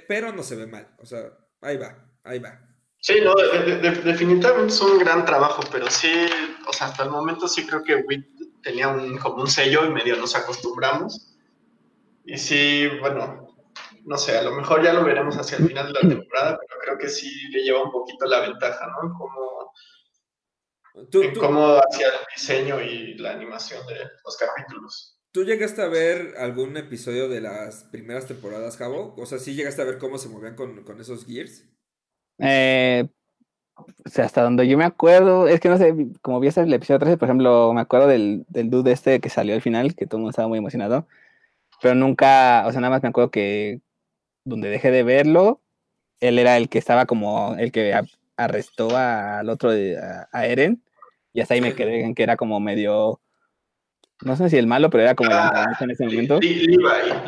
Pero 0.08 0.32
no 0.32 0.42
se 0.42 0.56
ve 0.56 0.66
mal. 0.66 0.94
O 0.98 1.04
sea, 1.04 1.30
ahí 1.60 1.76
va, 1.76 2.10
ahí 2.24 2.38
va. 2.38 2.66
Sí, 3.02 3.14
no, 3.22 3.34
de, 3.34 3.78
de, 3.78 3.90
definitivamente 4.02 4.74
es 4.74 4.80
un 4.80 4.98
gran 4.98 5.24
trabajo, 5.24 5.62
pero 5.72 5.88
sí, 5.90 6.10
o 6.66 6.72
sea, 6.72 6.88
hasta 6.88 7.04
el 7.04 7.10
momento 7.10 7.48
sí 7.48 7.66
creo 7.66 7.82
que 7.82 7.96
Wit 7.96 8.26
tenía 8.62 8.88
un, 8.88 9.16
como 9.18 9.42
un 9.42 9.48
sello 9.48 9.86
y 9.86 9.90
medio 9.90 10.16
nos 10.16 10.34
acostumbramos. 10.34 11.34
Y 12.24 12.36
sí, 12.36 12.88
bueno, 13.00 13.49
no 14.04 14.16
sé, 14.16 14.36
a 14.36 14.42
lo 14.42 14.52
mejor 14.52 14.82
ya 14.82 14.92
lo 14.92 15.04
veremos 15.04 15.36
hacia 15.36 15.58
el 15.58 15.66
final 15.66 15.92
de 15.92 16.00
la 16.02 16.08
temporada, 16.08 16.58
pero 16.60 16.80
creo 16.80 16.98
que 16.98 17.08
sí 17.08 17.30
le 17.50 17.62
lleva 17.62 17.82
un 17.82 17.90
poquito 17.90 18.26
la 18.26 18.40
ventaja, 18.40 18.86
¿no? 18.86 19.12
Como, 19.16 19.72
¿Tú, 21.10 21.22
en 21.22 21.32
tú, 21.32 21.40
cómo 21.40 21.76
hacia 21.76 22.08
el 22.08 22.14
diseño 22.34 22.80
y 22.80 23.14
la 23.14 23.32
animación 23.32 23.86
de 23.86 23.94
los 24.24 24.36
capítulos. 24.36 25.16
¿Tú 25.32 25.44
llegaste 25.44 25.82
a 25.82 25.88
ver 25.88 26.34
algún 26.38 26.76
episodio 26.76 27.28
de 27.28 27.40
las 27.40 27.84
primeras 27.84 28.26
temporadas, 28.26 28.76
Javo? 28.76 29.14
O 29.16 29.26
sea, 29.26 29.38
¿sí 29.38 29.54
llegaste 29.54 29.80
a 29.82 29.84
ver 29.84 29.98
cómo 29.98 30.18
se 30.18 30.28
movían 30.28 30.56
con, 30.56 30.82
con 30.82 31.00
esos 31.00 31.24
gears? 31.24 31.64
Eh, 32.38 33.06
o 33.76 34.08
sea, 34.08 34.24
hasta 34.24 34.42
donde 34.42 34.66
yo 34.66 34.76
me 34.76 34.84
acuerdo, 34.84 35.46
es 35.46 35.60
que 35.60 35.68
no 35.68 35.78
sé, 35.78 35.94
como 36.20 36.40
vi 36.40 36.48
hasta 36.48 36.62
el 36.62 36.72
episodio 36.72 36.98
13, 36.98 37.16
por 37.16 37.28
ejemplo, 37.28 37.72
me 37.72 37.80
acuerdo 37.80 38.08
del, 38.08 38.44
del 38.48 38.70
dude 38.70 38.92
este 38.92 39.20
que 39.20 39.28
salió 39.28 39.54
al 39.54 39.62
final, 39.62 39.94
que 39.94 40.06
todo 40.06 40.16
el 40.16 40.22
mundo 40.22 40.30
estaba 40.30 40.48
muy 40.48 40.58
emocionado, 40.58 41.06
pero 41.80 41.94
nunca, 41.94 42.64
o 42.66 42.72
sea, 42.72 42.80
nada 42.80 42.90
más 42.90 43.02
me 43.02 43.08
acuerdo 43.10 43.30
que 43.30 43.80
donde 44.44 44.70
dejé 44.70 44.90
de 44.90 45.02
verlo, 45.02 45.60
él 46.20 46.38
era 46.38 46.56
el 46.56 46.68
que 46.68 46.78
estaba 46.78 47.06
como, 47.06 47.56
el 47.58 47.72
que 47.72 47.98
arrestó 48.36 48.96
al 48.96 49.48
otro, 49.48 49.70
a, 49.70 50.28
a 50.32 50.46
Eren, 50.46 50.82
y 51.32 51.40
hasta 51.40 51.54
ahí 51.54 51.60
me 51.60 51.74
quedé 51.74 52.02
en 52.04 52.14
que 52.14 52.22
era 52.22 52.36
como 52.36 52.60
medio, 52.60 53.20
no 54.22 54.36
sé 54.36 54.50
si 54.50 54.58
el 54.58 54.66
malo, 54.66 54.90
pero 54.90 55.04
era 55.04 55.14
como 55.14 55.30
ah, 55.32 55.66
el 55.78 55.84
en 55.84 55.90
ese 55.90 56.04
momento. 56.04 56.40
Levi, 56.40 56.78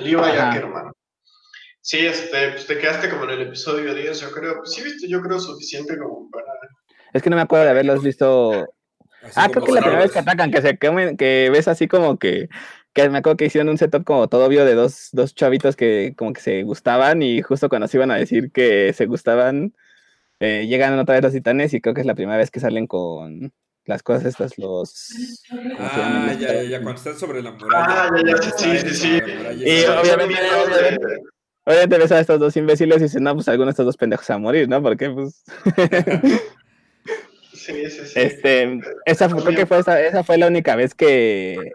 Levi 0.00 0.14
Ackerman. 0.14 0.92
Sí, 1.80 1.98
este, 1.98 2.52
pues 2.52 2.66
te 2.66 2.78
quedaste 2.78 3.10
como 3.10 3.24
en 3.24 3.30
el 3.30 3.42
episodio 3.42 3.92
10, 3.92 4.20
yo 4.20 4.30
creo. 4.30 4.58
Pues 4.58 4.72
sí, 4.72 4.84
viste, 4.84 5.08
yo 5.08 5.20
creo 5.20 5.40
suficiente 5.40 5.98
como 5.98 6.30
para. 6.30 6.46
Es 7.12 7.22
que 7.22 7.28
no 7.28 7.36
me 7.36 7.42
acuerdo 7.42 7.64
de 7.64 7.72
haberlos 7.72 8.04
visto. 8.04 8.72
Así 9.20 9.32
ah, 9.34 9.48
creo 9.50 9.64
que 9.64 9.72
la 9.72 9.80
primera 9.80 10.02
vez 10.02 10.12
que 10.12 10.18
atacan, 10.20 10.52
que 10.52 10.62
se 10.62 10.78
comen, 10.78 11.16
que 11.16 11.50
ves 11.52 11.66
así 11.66 11.88
como 11.88 12.18
que. 12.18 12.48
Que 12.92 13.08
me 13.08 13.18
acuerdo 13.18 13.36
que 13.38 13.46
hicieron 13.46 13.70
un 13.70 13.78
setup 13.78 14.04
como 14.04 14.28
todo 14.28 14.46
obvio 14.46 14.64
de 14.64 14.74
dos, 14.74 15.08
dos 15.12 15.34
chavitos 15.34 15.76
que 15.76 16.14
como 16.16 16.32
que 16.32 16.40
se 16.40 16.62
gustaban 16.62 17.22
y 17.22 17.40
justo 17.40 17.68
cuando 17.68 17.88
se 17.88 17.96
iban 17.96 18.10
a 18.10 18.16
decir 18.16 18.50
que 18.52 18.92
se 18.92 19.06
gustaban, 19.06 19.74
eh, 20.40 20.66
llegan 20.66 20.98
otra 20.98 21.14
vez 21.14 21.24
los 21.24 21.32
titanes 21.32 21.72
y 21.72 21.80
creo 21.80 21.94
que 21.94 22.02
es 22.02 22.06
la 22.06 22.14
primera 22.14 22.36
vez 22.36 22.50
que 22.50 22.60
salen 22.60 22.86
con 22.86 23.52
las 23.86 24.02
cosas 24.02 24.26
estas, 24.26 24.58
los... 24.58 25.08
Ah, 25.78 26.34
ya, 26.38 26.54
ya, 26.54 26.62
ya, 26.62 26.82
cuando 26.82 26.98
están 26.98 27.16
sobre 27.16 27.42
la 27.42 27.52
muralla. 27.52 27.86
Ah, 27.88 28.10
ya, 28.24 28.36
ya, 28.36 28.52
sí, 28.56 28.78
sí, 28.78 28.94
sí. 28.94 29.20
Y 29.64 29.84
obviamente, 29.86 30.36
obviamente, 30.64 31.22
Obviamente 31.64 31.98
ves 31.98 32.10
a 32.12 32.20
estos 32.20 32.40
dos 32.40 32.56
imbéciles 32.56 32.98
y 32.98 33.02
dices, 33.04 33.20
no, 33.20 33.34
pues 33.34 33.48
alguno 33.48 33.66
de 33.66 33.70
estos 33.70 33.86
dos 33.86 33.96
pendejos 33.96 34.28
a 34.30 34.38
morir, 34.38 34.68
¿no? 34.68 34.82
Porque, 34.82 35.10
pues... 35.10 35.44
sí, 37.54 37.88
sí, 37.88 38.06
sí. 38.06 38.12
Este, 38.16 38.80
esa, 39.06 39.28
creo 39.28 39.54
que 39.54 39.66
fue 39.66 39.78
esa, 39.78 40.00
esa 40.00 40.24
fue 40.24 40.38
la 40.38 40.48
única 40.48 40.74
vez 40.74 40.92
que 40.94 41.72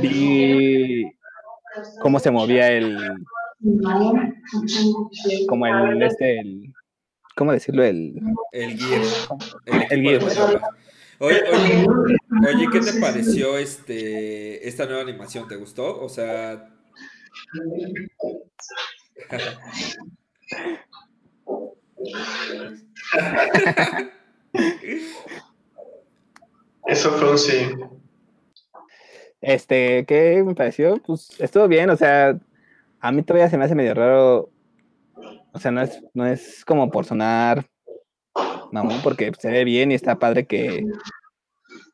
vi 0.00 1.04
cómo 2.00 2.18
se 2.18 2.30
movía 2.30 2.70
el... 2.72 2.96
Como 5.48 5.66
el, 5.66 6.02
este, 6.02 6.40
el... 6.40 6.72
¿Cómo 7.36 7.52
decirlo? 7.52 7.84
El... 7.84 8.20
El 8.52 8.78
gear. 8.78 9.02
El, 9.66 9.86
el 9.90 10.02
gear. 10.02 10.62
Oye, 11.18 11.42
oye, 11.50 11.86
oye, 12.46 12.66
¿qué 12.70 12.80
te 12.80 13.00
pareció 13.00 13.56
este, 13.56 14.68
esta 14.68 14.84
nueva 14.84 15.02
animación? 15.02 15.48
¿Te 15.48 15.56
gustó? 15.56 16.02
O 16.02 16.08
sea, 16.08 16.68
Eso 26.86 27.10
fue 27.12 27.30
un 27.30 27.38
sí. 27.38 27.68
Este, 29.46 30.04
¿qué 30.06 30.42
me 30.44 30.56
pareció? 30.56 31.00
Pues 31.06 31.30
estuvo 31.38 31.68
bien, 31.68 31.88
o 31.90 31.96
sea, 31.96 32.36
a 32.98 33.12
mí 33.12 33.22
todavía 33.22 33.48
se 33.48 33.56
me 33.56 33.64
hace 33.64 33.76
medio 33.76 33.94
raro. 33.94 34.50
O 35.52 35.60
sea, 35.60 35.70
no 35.70 35.82
es, 35.82 36.02
no 36.14 36.26
es 36.26 36.64
como 36.64 36.90
por 36.90 37.04
sonar 37.04 37.64
mamón, 38.72 39.00
porque 39.04 39.30
se 39.38 39.48
ve 39.48 39.62
bien 39.62 39.92
y 39.92 39.94
está 39.94 40.18
padre 40.18 40.46
que 40.46 40.84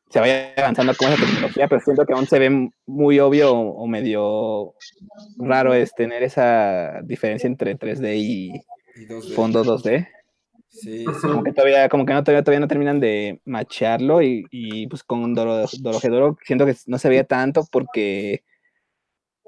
se 0.09 0.19
vaya 0.19 0.51
avanzando 0.57 0.95
con 0.95 1.11
esa 1.11 1.23
tecnología, 1.23 1.67
pero 1.67 1.79
siento 1.81 2.07
que 2.07 2.13
aún 2.13 2.25
se 2.25 2.39
ve 2.39 2.71
muy 2.87 3.19
obvio 3.19 3.51
o, 3.51 3.85
medio 3.85 4.73
raro 5.37 5.75
es 5.75 5.93
tener 5.93 6.23
esa 6.23 7.01
diferencia 7.03 7.45
entre 7.45 7.77
3D 7.77 8.15
y, 8.15 8.51
fondo 9.35 9.63
2D. 9.63 10.07
Sí, 10.73 11.05
Como 11.21 11.43
que 11.43 11.53
todavía, 11.53 11.87
como 11.87 12.05
que 12.05 12.13
no, 12.13 12.23
todavía, 12.23 12.43
todavía 12.43 12.59
no 12.59 12.67
terminan 12.67 12.99
de 12.99 13.39
macharlo 13.45 14.23
y, 14.23 14.45
y 14.49 14.87
pues 14.87 15.03
con 15.03 15.35
Doro, 15.35 15.65
Doro 15.79 16.37
siento 16.43 16.65
que 16.65 16.75
no 16.87 16.97
se 16.97 17.09
veía 17.09 17.25
tanto 17.25 17.65
porque 17.71 18.43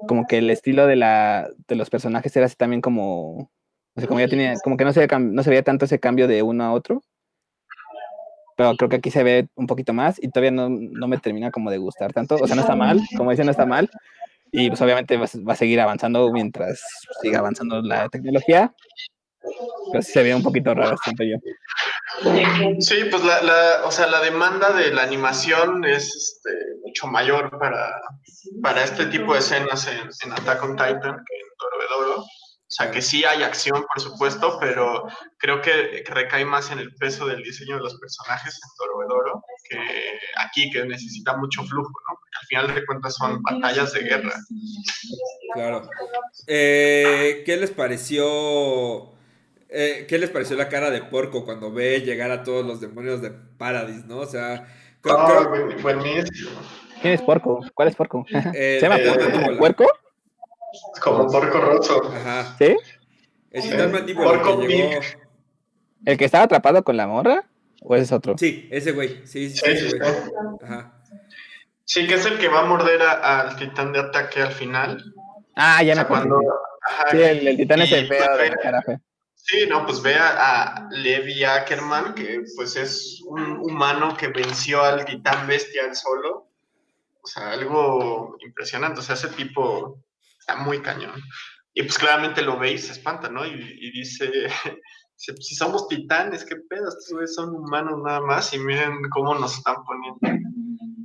como 0.06 0.26
que 0.26 0.38
el 0.38 0.50
estilo 0.50 0.86
de 0.86 0.96
la 0.96 1.50
de 1.66 1.74
los 1.74 1.90
personajes 1.90 2.36
era 2.36 2.46
así 2.46 2.54
también 2.54 2.80
como 2.80 3.50
como 4.06 4.20
ya 4.20 4.28
tenía 4.28 4.54
como 4.62 4.76
que 4.76 4.84
no 4.84 4.92
se 4.92 5.06
no 5.06 5.42
se 5.42 5.50
veía 5.50 5.62
tanto 5.62 5.86
ese 5.86 5.98
cambio 5.98 6.28
de 6.28 6.42
uno 6.42 6.64
a 6.64 6.72
otro 6.72 7.02
pero 8.56 8.74
creo 8.76 8.88
que 8.88 8.96
aquí 8.96 9.10
se 9.10 9.22
ve 9.22 9.48
un 9.54 9.66
poquito 9.66 9.92
más 9.92 10.22
y 10.22 10.28
todavía 10.28 10.50
no, 10.50 10.68
no, 10.70 11.08
me 11.08 11.18
termina 11.18 11.50
como 11.50 11.70
de 11.70 11.76
gustar 11.76 12.14
tanto. 12.14 12.36
O 12.36 12.46
sea, 12.46 12.56
no 12.56 12.62
está 12.62 12.74
mal, 12.74 13.00
como 13.16 13.30
dicen, 13.30 13.44
no 13.44 13.52
está 13.52 13.66
mal. 13.66 13.90
Y 14.50 14.68
pues 14.68 14.80
obviamente 14.80 15.18
va, 15.18 15.26
a 15.52 15.56
seguir 15.56 15.78
avanzando 15.78 16.32
mientras 16.32 16.80
siga 17.20 17.40
avanzando 17.40 17.82
la 17.82 18.08
tecnología. 18.08 18.74
Se 20.00 20.22
ve 20.22 20.34
un 20.34 20.42
poquito 20.42 20.74
raro, 20.74 20.96
siento 21.02 21.22
yo. 21.24 21.36
Sí, 22.80 23.04
pues 23.10 23.22
la, 23.24 23.42
la, 23.42 23.84
o 23.84 23.90
sea, 23.90 24.06
la 24.06 24.20
demanda 24.20 24.72
de 24.72 24.92
la 24.92 25.02
animación 25.02 25.84
es 25.84 26.14
este, 26.14 26.50
mucho 26.82 27.06
mayor 27.06 27.58
para, 27.58 28.00
para 28.62 28.84
este 28.84 29.06
tipo 29.06 29.34
de 29.34 29.40
escenas 29.40 29.86
en, 29.86 30.08
en 30.24 30.32
Attack 30.32 30.62
on 30.62 30.76
Titan 30.76 31.00
que 31.00 31.06
en 31.08 31.88
Doro 31.88 32.24
o 32.68 32.72
sea, 32.72 32.90
que 32.90 33.00
sí 33.00 33.24
hay 33.24 33.44
acción, 33.44 33.84
por 33.94 34.02
supuesto, 34.02 34.58
pero 34.60 35.04
creo 35.38 35.62
que, 35.62 36.02
recae 36.04 36.44
más 36.44 36.72
en 36.72 36.80
el 36.80 36.92
peso 36.96 37.24
del 37.26 37.40
diseño 37.40 37.76
de 37.76 37.82
los 37.82 37.96
personajes 37.96 38.54
en 38.54 38.70
Toro 39.08 39.42
que 39.68 39.78
aquí, 40.36 40.68
que 40.70 40.84
necesita 40.84 41.36
mucho 41.36 41.62
flujo, 41.62 41.92
¿no? 42.08 42.18
Porque 42.18 42.38
al 42.40 42.46
final 42.46 42.74
de 42.74 42.86
cuentas 42.86 43.14
son 43.14 43.40
batallas 43.42 43.92
de 43.92 44.00
guerra. 44.00 44.34
Claro. 45.54 45.88
Eh, 46.48 47.44
¿Qué 47.46 47.56
les 47.56 47.70
pareció? 47.70 49.15
Eh, 49.78 50.06
¿Qué 50.08 50.16
les 50.16 50.30
pareció 50.30 50.56
la 50.56 50.70
cara 50.70 50.90
de 50.90 51.02
Porco 51.02 51.44
cuando 51.44 51.70
ve 51.70 52.00
llegar 52.00 52.30
a 52.30 52.42
todos 52.42 52.64
los 52.64 52.80
demonios 52.80 53.20
de 53.20 53.30
Paradis, 53.30 54.06
no? 54.06 54.20
O 54.20 54.26
sea, 54.26 54.66
creo, 55.02 55.18
oh, 55.18 55.82
buenísimo. 55.82 56.50
¿Quién 57.02 57.12
es 57.12 57.20
Porco? 57.20 57.60
¿Cuál 57.74 57.88
es 57.88 57.94
Porco? 57.94 58.24
¿Se 58.30 58.80
llama 58.80 58.96
Porco? 58.96 59.58
¿Puerco? 59.58 59.86
Como 61.02 61.26
porco 61.26 61.60
roto. 61.60 62.10
Ajá. 62.10 62.56
¿Sí? 62.56 62.74
El 63.50 63.62
titán 63.62 63.92
mandíbula 63.92 64.42
que 64.42 64.66
llegó... 64.66 65.00
¿El 66.06 66.16
que 66.16 66.24
estaba 66.24 66.44
atrapado 66.44 66.82
con 66.82 66.96
la 66.96 67.06
morra? 67.06 67.44
¿O 67.82 67.94
ese 67.96 68.04
es 68.04 68.12
otro? 68.12 68.38
Sí, 68.38 68.70
ese 68.72 68.92
güey. 68.92 69.26
Sí, 69.26 69.50
sí, 69.50 69.58
sí, 69.58 69.70
ese 69.72 69.98
güey. 69.98 70.10
Ajá. 70.62 71.02
Sí, 71.84 72.06
que 72.06 72.14
es 72.14 72.24
el 72.24 72.38
que 72.38 72.48
va 72.48 72.60
a 72.60 72.64
morder 72.64 73.02
al 73.02 73.56
titán 73.56 73.92
de 73.92 73.98
ataque 73.98 74.40
al 74.40 74.52
final. 74.52 75.04
Ah, 75.54 75.82
ya 75.82 75.94
me 75.94 76.06
cuando... 76.06 76.40
Sí, 77.10 77.18
el, 77.20 77.58
titán 77.58 77.82
es 77.82 77.92
el 77.92 78.08
feo 78.08 78.36
de 78.38 78.50
carajo. 78.62 78.98
Sí, 79.48 79.64
no, 79.68 79.86
pues 79.86 80.02
ve 80.02 80.16
a, 80.16 80.88
Levi 80.90 81.44
Ackerman, 81.44 82.14
que 82.14 82.42
pues 82.56 82.74
es 82.74 83.20
un 83.26 83.58
humano 83.58 84.16
que 84.16 84.26
venció 84.26 84.82
al 84.82 85.04
titán 85.04 85.46
bestia 85.46 85.84
él 85.84 85.94
solo. 85.94 86.50
O 87.22 87.26
sea, 87.28 87.52
algo 87.52 88.36
impresionante. 88.40 88.98
O 88.98 89.02
sea, 89.04 89.14
ese 89.14 89.28
tipo 89.28 90.02
está 90.40 90.56
muy 90.56 90.82
cañón. 90.82 91.22
Y 91.74 91.84
pues 91.84 91.96
claramente 91.96 92.42
lo 92.42 92.58
ve 92.58 92.72
y 92.72 92.78
se 92.78 92.90
espanta, 92.90 93.28
¿no? 93.28 93.46
Y, 93.46 93.90
dice, 93.92 94.48
si 95.16 95.54
somos 95.54 95.86
titanes, 95.86 96.44
qué 96.44 96.56
pedo, 96.68 96.88
estos 96.88 97.34
son 97.36 97.54
humanos 97.54 98.00
nada 98.04 98.20
más 98.22 98.52
y 98.52 98.58
miren 98.58 99.00
cómo 99.10 99.32
nos 99.36 99.58
están 99.58 99.76
poniendo. 99.84 100.44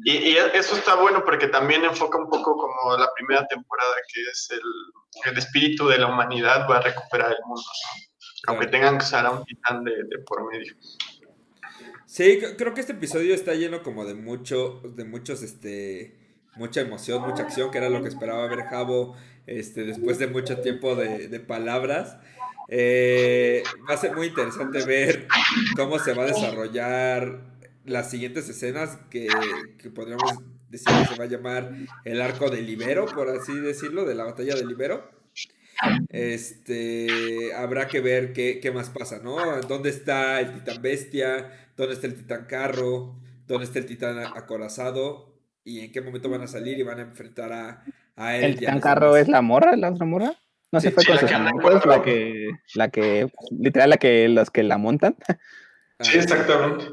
Y, 0.03 0.35
eso 0.35 0.75
está 0.75 0.95
bueno 0.95 1.23
porque 1.23 1.47
también 1.47 1.85
enfoca 1.85 2.17
un 2.17 2.27
poco 2.27 2.57
como 2.57 2.97
la 2.97 3.13
primera 3.13 3.45
temporada, 3.45 3.93
que 4.11 4.21
es 4.31 4.49
el, 4.49 5.37
espíritu 5.37 5.87
de 5.87 5.99
la 5.99 6.07
humanidad 6.07 6.67
va 6.67 6.77
a 6.77 6.81
recuperar 6.81 7.31
el 7.31 7.45
mundo, 7.45 7.61
aunque 8.47 8.67
tengan 8.67 8.97
que 8.97 9.05
usar 9.05 9.25
a 9.25 9.31
un 9.31 9.43
titán 9.45 9.83
de, 9.83 10.03
de, 10.03 10.19
por 10.19 10.49
medio. 10.51 10.73
Sí, 12.05 12.39
creo 12.57 12.73
que 12.73 12.81
este 12.81 12.93
episodio 12.93 13.33
está 13.33 13.53
lleno 13.53 13.83
como 13.83 14.05
de 14.05 14.15
mucho, 14.15 14.81
de 14.83 15.05
muchos, 15.05 15.43
este, 15.43 16.15
mucha 16.55 16.81
emoción, 16.81 17.21
mucha 17.21 17.43
acción, 17.43 17.71
que 17.71 17.77
era 17.77 17.89
lo 17.89 18.01
que 18.01 18.09
esperaba 18.09 18.47
ver 18.47 18.63
Javo 18.63 19.15
este, 19.47 19.83
después 19.83 20.19
de 20.19 20.27
mucho 20.27 20.59
tiempo 20.59 20.95
de, 20.95 21.39
palabras. 21.39 22.17
Eh, 22.67 23.63
va 23.89 23.95
a 23.95 23.97
ser 23.97 24.15
muy 24.15 24.27
interesante 24.27 24.83
ver 24.85 25.27
cómo 25.75 25.99
se 25.99 26.13
va 26.13 26.23
a 26.23 26.27
desarrollar 26.27 27.41
las 27.85 28.09
siguientes 28.09 28.47
escenas 28.49 28.97
que, 29.09 29.27
podríamos 29.93 30.33
decir 30.69 30.87
que 30.87 31.13
se 31.13 31.15
va 31.17 31.25
a 31.25 31.27
llamar 31.27 31.71
el 32.05 32.21
arco 32.21 32.49
de 32.49 32.61
Libero, 32.61 33.05
por 33.05 33.29
así 33.29 33.53
decirlo, 33.59 34.05
de 34.05 34.15
la 34.15 34.25
batalla 34.25 34.55
de 34.55 34.65
Libero. 34.65 35.20
Este, 36.09 37.53
habrá 37.55 37.87
que 37.87 38.01
ver 38.01 38.33
qué, 38.33 38.59
qué, 38.59 38.71
más 38.71 38.89
pasa, 38.89 39.19
¿no? 39.23 39.61
¿Dónde 39.61 39.89
está 39.89 40.39
el 40.39 40.53
titán 40.53 40.81
bestia? 40.81 41.51
¿Dónde 41.75 41.95
está 41.95 42.07
el 42.07 42.15
titán 42.15 42.45
carro? 42.45 43.15
¿Dónde 43.47 43.65
está 43.65 43.79
el 43.79 43.85
titán 43.85 44.19
acorazado? 44.19 45.33
¿Y 45.63 45.79
en 45.81 45.91
qué 45.91 46.01
momento 46.01 46.29
van 46.29 46.41
a 46.41 46.47
salir 46.47 46.79
y 46.79 46.83
van 46.83 46.99
a 46.99 47.03
enfrentar 47.03 47.51
a, 47.53 47.83
¿El 48.37 48.57
titán 48.57 48.79
carro 48.79 49.17
es 49.17 49.27
la 49.27 49.41
morra, 49.41 49.75
la 49.75 49.89
otra 49.89 50.05
morra? 50.05 50.33
No 50.71 50.79
se 50.79 50.91
fue 50.91 51.03
con 51.05 51.17
sus 51.17 51.31
amigos, 51.31 51.85
la 51.85 52.01
que, 52.01 52.49
la 52.75 52.89
que, 52.89 53.29
literal, 53.51 53.89
la 53.89 53.97
que, 53.97 54.29
los 54.29 54.49
que 54.49 54.63
la 54.63 54.77
montan. 54.77 55.15
Sí, 55.99 56.17
exactamente. 56.17 56.85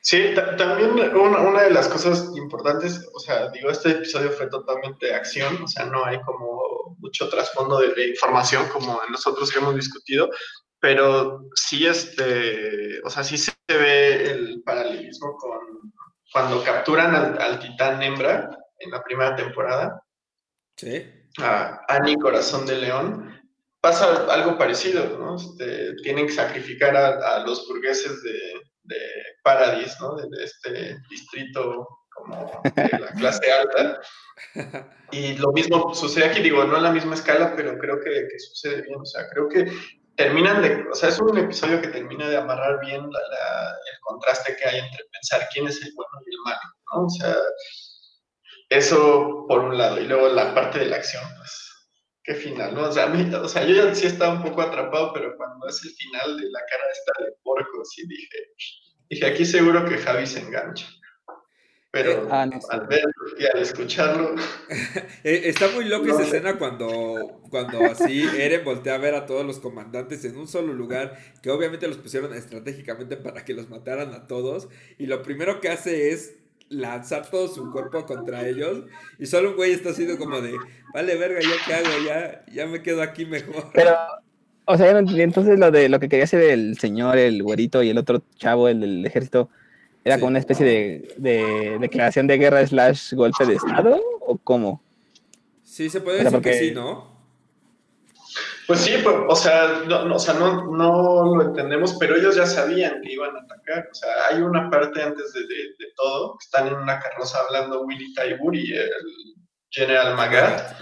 Sí, 0.00 0.34
también 0.56 0.92
una, 1.14 1.62
de 1.62 1.70
las 1.70 1.88
cosas 1.88 2.30
importantes, 2.36 3.08
o 3.12 3.18
sea, 3.18 3.48
digo, 3.50 3.70
este 3.70 3.90
episodio 3.90 4.30
fue 4.30 4.48
totalmente 4.48 5.14
acción, 5.14 5.62
o 5.62 5.68
sea, 5.68 5.86
no 5.86 6.04
hay 6.04 6.20
como 6.22 6.96
mucho 6.98 7.28
trasfondo 7.28 7.80
de, 7.80 8.08
información 8.08 8.68
como 8.68 9.02
en 9.04 9.12
nosotros 9.12 9.50
que 9.50 9.58
hemos 9.58 9.74
discutido, 9.74 10.30
pero 10.80 11.44
sí, 11.54 11.86
este, 11.86 13.00
o 13.02 13.10
sea, 13.10 13.24
sí 13.24 13.36
se 13.36 13.52
ve 13.68 14.30
el 14.30 14.62
paralelismo 14.62 15.36
con 15.36 15.58
cuando 16.32 16.62
capturan 16.62 17.14
al, 17.14 17.40
al 17.40 17.58
titán 17.58 18.02
hembra, 18.02 18.50
en 18.78 18.90
la 18.90 19.02
primera 19.02 19.36
temporada. 19.36 20.02
Sí. 20.76 21.04
A 21.38 21.80
Annie 21.88 22.18
Corazón 22.18 22.66
de 22.66 22.76
León. 22.76 23.34
Pasa 23.80 24.26
algo 24.32 24.58
parecido, 24.58 25.18
¿no? 25.18 25.36
Este, 25.36 25.94
tienen 26.02 26.26
que 26.26 26.32
sacrificar 26.32 26.96
a, 26.96 27.40
los 27.40 27.66
burgueses 27.68 28.22
de, 28.22 28.40
de 28.88 28.98
Paradis, 29.42 29.96
¿no? 30.00 30.16
De, 30.16 30.28
este 30.44 30.98
distrito 31.10 31.86
como 32.10 32.62
de 32.74 32.98
la 32.98 33.08
clase 33.18 33.52
alta. 33.52 34.00
Y 35.10 35.38
lo 35.38 35.52
mismo 35.52 35.94
sucede 35.94 36.26
aquí, 36.26 36.42
digo, 36.42 36.62
no 36.64 36.76
en 36.76 36.82
la 36.82 36.92
misma 36.92 37.14
escala, 37.14 37.56
pero 37.56 37.78
creo 37.78 37.98
que, 37.98 38.28
que 38.28 38.38
sucede 38.38 38.82
bien. 38.82 39.00
O 39.00 39.06
sea, 39.06 39.26
creo 39.30 39.48
que 39.48 39.72
terminan 40.18 40.60
de, 40.60 40.84
o 40.90 40.94
sea, 40.94 41.08
es 41.08 41.18
un 41.20 41.38
episodio 41.38 41.80
que 41.80 41.88
termina 41.88 42.28
de 42.28 42.36
amarrar 42.36 42.80
bien 42.80 43.00
el 43.00 43.98
contraste 44.00 44.56
que 44.56 44.68
hay 44.68 44.80
entre 44.80 45.04
pensar 45.12 45.48
quién 45.52 45.66
es 45.68 45.80
el 45.80 45.94
bueno 45.94 46.10
y 46.26 46.34
el 46.34 46.40
malo, 46.44 46.60
¿no? 46.92 47.06
O 47.06 47.08
sea, 47.08 47.36
eso 48.68 49.46
por 49.48 49.60
un 49.60 49.78
lado. 49.78 50.00
Y 50.00 50.06
luego 50.06 50.28
la 50.28 50.54
parte 50.54 50.80
de 50.80 50.86
la 50.86 50.96
acción, 50.96 51.22
pues, 51.36 51.67
qué 52.28 52.34
final, 52.34 52.74
¿no? 52.74 52.82
O 52.82 52.92
sea, 52.92 53.04
a 53.04 53.08
mí, 53.08 53.34
o 53.34 53.48
sea, 53.48 53.64
yo 53.64 53.74
ya 53.74 53.94
sí 53.94 54.06
estaba 54.06 54.34
un 54.34 54.42
poco 54.42 54.60
atrapado, 54.60 55.14
pero 55.14 55.34
cuando 55.38 55.66
es 55.66 55.82
el 55.82 55.90
final 55.92 56.36
de 56.36 56.50
la 56.50 56.60
cara 56.70 56.84
esta 56.92 57.24
de 57.24 57.32
porco, 57.42 57.82
sí 57.86 58.06
dije, 58.06 58.52
dije, 59.08 59.26
aquí 59.26 59.46
seguro 59.46 59.86
que 59.86 59.96
Javi 59.96 60.26
se 60.26 60.40
engancha. 60.40 60.86
Pero 61.90 62.10
eh, 62.10 62.28
ah, 62.30 62.42
al 62.42 62.86
verlo 62.86 63.12
y 63.38 63.46
al 63.46 63.62
escucharlo. 63.62 64.34
Eh, 65.24 65.42
está 65.48 65.68
muy 65.70 65.86
loca 65.86 66.12
esa 66.12 66.22
escena 66.22 66.58
cuando, 66.58 67.40
cuando 67.50 67.84
así 67.84 68.24
Eren 68.38 68.64
voltea 68.64 68.94
a 68.94 68.98
ver 68.98 69.14
a 69.14 69.26
todos 69.26 69.44
los 69.44 69.58
comandantes 69.58 70.24
en 70.24 70.36
un 70.36 70.46
solo 70.46 70.72
lugar, 70.72 71.18
que 71.42 71.50
obviamente 71.50 71.88
los 71.88 71.96
pusieron 71.96 72.32
estratégicamente 72.34 73.16
para 73.16 73.44
que 73.44 73.52
los 73.52 73.68
mataran 73.68 74.14
a 74.14 74.26
todos. 74.26 74.68
Y 74.96 75.06
lo 75.06 75.22
primero 75.22 75.60
que 75.60 75.70
hace 75.70 76.12
es 76.12 76.36
lanzar 76.70 77.28
todo 77.30 77.48
su 77.48 77.70
cuerpo 77.70 78.04
contra 78.04 78.46
ellos 78.46 78.84
y 79.18 79.26
solo 79.26 79.50
un 79.50 79.56
güey 79.56 79.72
está 79.72 79.90
haciendo 79.90 80.18
como 80.18 80.40
de, 80.40 80.54
vale 80.92 81.16
verga, 81.16 81.40
¿yo 81.40 81.50
qué 81.66 81.74
hago? 81.74 81.88
Ya, 82.06 82.44
ya 82.52 82.66
me 82.66 82.82
quedo 82.82 83.02
aquí 83.02 83.24
mejor. 83.26 83.70
Pero, 83.72 83.96
o 84.64 84.76
sea, 84.76 85.00
no 85.00 85.10
entonces 85.18 85.58
lo 85.58 85.70
de 85.70 85.88
lo 85.88 85.98
que 85.98 86.08
quería 86.08 86.24
hacer 86.24 86.42
el 86.42 86.78
señor, 86.78 87.18
el 87.18 87.42
güerito 87.42 87.82
y 87.82 87.90
el 87.90 87.98
otro 87.98 88.22
chavo, 88.36 88.68
el 88.68 88.80
del 88.80 89.06
ejército, 89.06 89.48
¿era 90.04 90.16
como 90.16 90.28
una 90.28 90.38
especie 90.38 90.66
de, 90.66 91.14
de, 91.16 91.78
declaración 91.80 92.26
de 92.26 92.38
guerra 92.38 92.66
slash 92.66 93.14
golpe 93.14 93.46
de 93.46 93.54
estado? 93.54 94.00
¿O 94.20 94.36
cómo? 94.36 94.82
Sí, 95.62 95.88
se 95.88 96.00
puede 96.00 96.22
decir 96.22 96.40
que 96.40 96.54
sí, 96.54 96.70
¿no? 96.72 97.17
Pues 98.68 98.80
sí, 98.80 98.98
pues, 99.02 99.16
o 99.26 99.34
sea, 99.34 99.82
no, 99.86 100.14
o 100.14 100.18
sea 100.18 100.34
no, 100.34 100.66
no, 100.76 101.36
lo 101.36 101.42
entendemos, 101.42 101.96
pero 101.98 102.16
ellos 102.16 102.36
ya 102.36 102.44
sabían 102.44 103.00
que 103.00 103.14
iban 103.14 103.34
a 103.34 103.40
atacar. 103.40 103.88
O 103.90 103.94
sea, 103.94 104.10
hay 104.28 104.42
una 104.42 104.68
parte 104.68 105.02
antes 105.02 105.32
de, 105.32 105.40
de, 105.40 105.92
todo, 105.96 106.36
están 106.38 106.66
en 106.66 106.74
una 106.74 107.00
carroza 107.00 107.38
hablando 107.40 107.80
Willy 107.84 108.12
Taibur 108.12 108.54
y 108.54 108.74
el 108.74 108.90
General 109.70 110.14
Magat. 110.16 110.78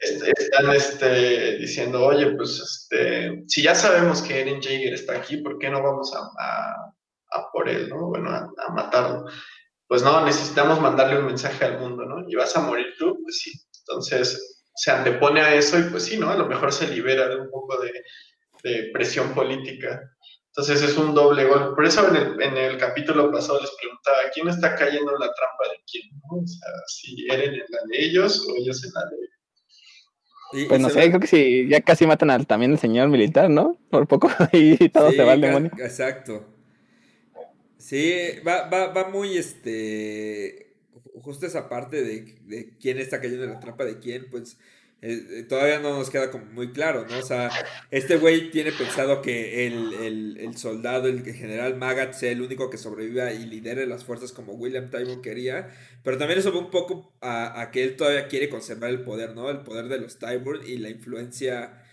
están 0.00 0.74
este, 0.74 1.58
diciendo, 1.58 2.04
oye, 2.04 2.32
pues 2.32 2.58
este, 2.58 3.44
si 3.46 3.62
ya 3.62 3.76
sabemos 3.76 4.20
que 4.20 4.40
Eren 4.40 4.60
Jaeger 4.60 4.94
está 4.94 5.14
aquí, 5.14 5.36
¿por 5.36 5.56
qué 5.60 5.70
no 5.70 5.84
vamos 5.84 6.12
a, 6.16 6.18
a, 7.30 7.52
por 7.52 7.68
él, 7.68 7.90
¿no? 7.90 8.08
Bueno, 8.08 8.28
a, 8.28 8.72
matarlo. 8.72 9.26
pues 9.86 10.02
no, 10.02 10.24
necesitamos 10.24 10.80
mandarle 10.80 11.20
un 11.20 11.26
mensaje 11.26 11.64
al 11.64 11.78
mundo, 11.78 12.06
¿no? 12.06 12.28
Y 12.28 12.34
vas 12.34 12.56
a 12.56 12.60
morir 12.62 12.86
tú, 12.98 13.20
pues 13.22 13.38
sí. 13.38 13.52
Entonces 13.86 14.53
se 14.74 14.90
antepone 14.90 15.40
a 15.40 15.54
eso 15.54 15.78
y 15.78 15.84
pues 15.84 16.04
sí, 16.04 16.18
¿no? 16.18 16.30
A 16.30 16.36
lo 16.36 16.46
mejor 16.46 16.72
se 16.72 16.88
libera 16.88 17.28
de 17.28 17.36
un 17.36 17.50
poco 17.50 17.80
de, 17.80 17.92
de 18.62 18.90
presión 18.92 19.34
política. 19.34 20.02
Entonces 20.48 20.82
es 20.82 20.96
un 20.96 21.14
doble 21.14 21.44
gol. 21.46 21.74
Por 21.74 21.84
eso 21.84 22.08
en 22.08 22.16
el, 22.16 22.42
en 22.42 22.56
el, 22.56 22.78
capítulo 22.78 23.30
pasado 23.32 23.60
les 23.60 23.70
preguntaba, 23.80 24.18
¿quién 24.32 24.48
está 24.48 24.76
cayendo 24.76 25.12
en 25.12 25.20
la 25.20 25.32
trampa 25.34 25.64
de 25.70 25.82
quién? 25.90 26.04
O 26.30 26.46
sea, 26.46 26.68
si 26.86 27.26
Eren 27.28 27.54
en 27.54 27.64
la 27.68 27.78
de 27.90 28.04
ellos 28.04 28.46
o 28.48 28.56
ellos 28.56 28.84
en 28.84 28.92
la 28.94 29.04
de 29.10 29.34
pues 30.68 30.80
no 30.80 30.88
sé, 30.88 31.08
creo 31.08 31.20
que 31.20 31.26
sí, 31.26 31.66
ya 31.68 31.80
casi 31.80 32.06
matan 32.06 32.30
al, 32.30 32.46
también 32.46 32.72
al 32.72 32.78
señor 32.78 33.08
militar, 33.08 33.50
¿no? 33.50 33.76
Por 33.90 34.06
poco 34.06 34.30
y 34.52 34.88
todo 34.88 35.10
se 35.10 35.24
va 35.24 35.32
al 35.32 35.40
demonio. 35.40 35.72
Exacto. 35.78 36.46
Sí, 37.76 38.40
va, 38.46 38.68
va, 38.68 38.92
va 38.92 39.08
muy 39.08 39.36
este. 39.36 40.63
Justo 41.22 41.46
esa 41.46 41.68
parte 41.68 42.02
de, 42.02 42.36
de 42.42 42.76
quién 42.78 42.98
está 42.98 43.20
cayendo 43.20 43.44
en 43.44 43.52
la 43.52 43.60
trampa 43.60 43.84
de 43.84 43.98
quién, 43.98 44.28
pues 44.30 44.58
eh, 45.06 45.40
eh, 45.40 45.42
todavía 45.42 45.80
no 45.80 45.98
nos 45.98 46.08
queda 46.08 46.30
como 46.30 46.46
muy 46.46 46.72
claro, 46.72 47.04
¿no? 47.06 47.18
O 47.18 47.22
sea, 47.22 47.50
este 47.90 48.16
güey 48.16 48.50
tiene 48.50 48.72
pensado 48.72 49.20
que 49.20 49.66
el, 49.66 50.56
soldado, 50.56 51.08
el 51.08 51.22
general 51.22 51.76
Magat 51.76 52.14
sea 52.14 52.30
el 52.30 52.40
único 52.40 52.70
que 52.70 52.78
sobreviva 52.78 53.30
y 53.30 53.44
lidere 53.44 53.86
las 53.86 54.02
fuerzas 54.02 54.32
como 54.32 54.54
William 54.54 54.88
Tybon 54.88 55.20
quería, 55.20 55.68
pero 56.02 56.16
también 56.16 56.38
eso 56.38 56.54
va 56.54 56.58
un 56.58 56.70
poco 56.70 57.14
a, 57.20 57.68
que 57.70 57.84
él 57.84 57.96
todavía 57.96 58.28
quiere 58.28 58.48
conservar 58.48 58.88
el 58.88 59.02
poder, 59.04 59.34
¿no? 59.34 59.50
El 59.50 59.60
poder 59.62 59.88
de 59.88 59.98
los 60.00 60.18
Tybon 60.18 60.66
y 60.66 60.78
la 60.78 60.88
influencia 60.88 61.84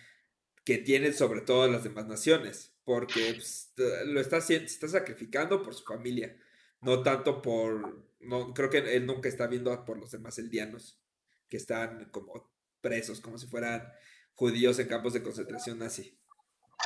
que 0.64 0.78
tienen 0.78 1.14
sobre 1.14 1.42
todas 1.42 1.70
las 1.70 1.84
demás 1.84 2.08
naciones, 2.08 2.74
porque 2.86 3.34
pues, 3.34 3.74
lo 4.06 4.22
está, 4.22 4.38
está 4.38 4.88
sacrificando 4.88 5.64
por 5.64 5.74
su 5.74 5.84
familia, 5.84 6.38
no 6.80 7.04
tanto 7.04 7.42
por, 7.42 8.06
no, 8.24 8.54
creo 8.54 8.70
que 8.70 8.96
él 8.96 9.06
nunca 9.06 9.30
está 9.30 9.48
viendo 9.48 9.86
por 9.86 10.00
los 10.00 10.12
demás 10.12 10.38
eldianos 10.40 11.00
que 11.50 11.58
están 11.58 12.10
como 12.12 12.52
presos, 12.80 13.20
como 13.20 13.38
si 13.38 13.48
fueran 13.48 13.88
judíos 14.34 14.80
en 14.80 14.88
campos 14.88 15.14
de 15.14 15.24
concentración 15.24 15.80
nazi. 15.80 16.18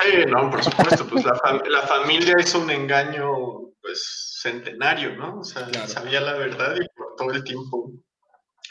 Sí, 0.02 0.26
no, 0.28 0.50
por 0.50 0.64
supuesto, 0.64 1.08
pues 1.08 1.24
la, 1.24 1.82
familia 1.88 2.36
es 2.38 2.54
un 2.54 2.70
engaño 2.70 3.72
pues 3.82 4.40
centenario, 4.42 5.16
¿no? 5.16 5.40
O 5.40 5.44
sea, 5.44 5.88
sabía 5.88 6.20
la 6.20 6.34
verdad 6.34 6.76
y 6.76 6.88
por 6.98 7.16
todo 7.16 7.32
el 7.32 7.44
tiempo. 7.44 7.92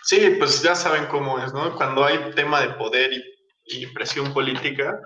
Sí, 0.03 0.37
pues 0.39 0.63
ya 0.63 0.75
saben 0.75 1.07
cómo 1.07 1.39
es, 1.39 1.53
¿no? 1.55 1.75
Cuando 1.77 2.05
hay 2.05 2.31
tema 2.35 2.61
de 2.61 2.75
poder 2.75 3.11
y, 3.65 3.87
presión 3.95 4.35
política, 4.35 5.01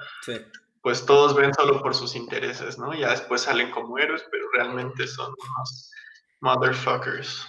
pues 0.82 1.06
todos 1.06 1.36
ven 1.36 1.54
solo 1.54 1.80
por 1.80 1.94
sus 1.94 2.16
intereses, 2.16 2.78
¿no? 2.78 2.92
Ya 2.94 3.10
después 3.10 3.42
salen 3.42 3.70
como 3.70 3.96
héroes, 3.98 4.24
pero 4.32 4.44
realmente 4.54 5.06
son 5.06 5.32
unos 5.38 5.92
motherfuckers. 6.40 7.46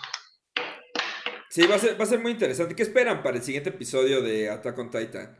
Sí, 1.49 1.65
va 1.65 1.75
a, 1.75 1.79
ser, 1.79 1.99
va 1.99 2.03
a 2.03 2.07
ser 2.07 2.19
muy 2.19 2.31
interesante. 2.31 2.75
¿Qué 2.75 2.83
esperan 2.83 3.23
para 3.23 3.37
el 3.37 3.43
siguiente 3.43 3.69
episodio 3.69 4.21
de 4.21 4.49
Attack 4.49 4.77
on 4.77 4.91
Titan? 4.91 5.35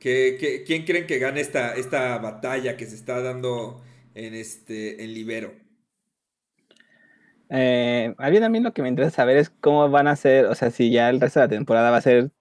¿Qué, 0.00 0.64
quién 0.66 0.84
creen 0.84 1.06
que 1.06 1.18
gane 1.18 1.40
esta, 1.40 1.74
esta 1.74 2.18
batalla 2.18 2.76
que 2.76 2.86
se 2.86 2.96
está 2.96 3.22
dando 3.22 3.82
en, 4.14 4.34
este, 4.34 5.02
en 5.02 5.14
Libero? 5.14 5.54
Eh, 7.48 8.14
a 8.18 8.30
mí 8.30 8.40
también 8.40 8.64
lo 8.64 8.72
que 8.72 8.82
me 8.82 8.88
interesa 8.88 9.16
saber 9.16 9.36
es 9.36 9.50
cómo 9.50 9.88
van 9.88 10.08
a 10.08 10.16
ser, 10.16 10.46
o 10.46 10.54
sea, 10.54 10.70
si 10.70 10.90
ya 10.90 11.08
el 11.08 11.20
resto 11.20 11.40
de 11.40 11.46
la 11.46 11.50
temporada 11.50 11.90
va 11.90 11.98
a 11.98 12.02
ser 12.02 12.32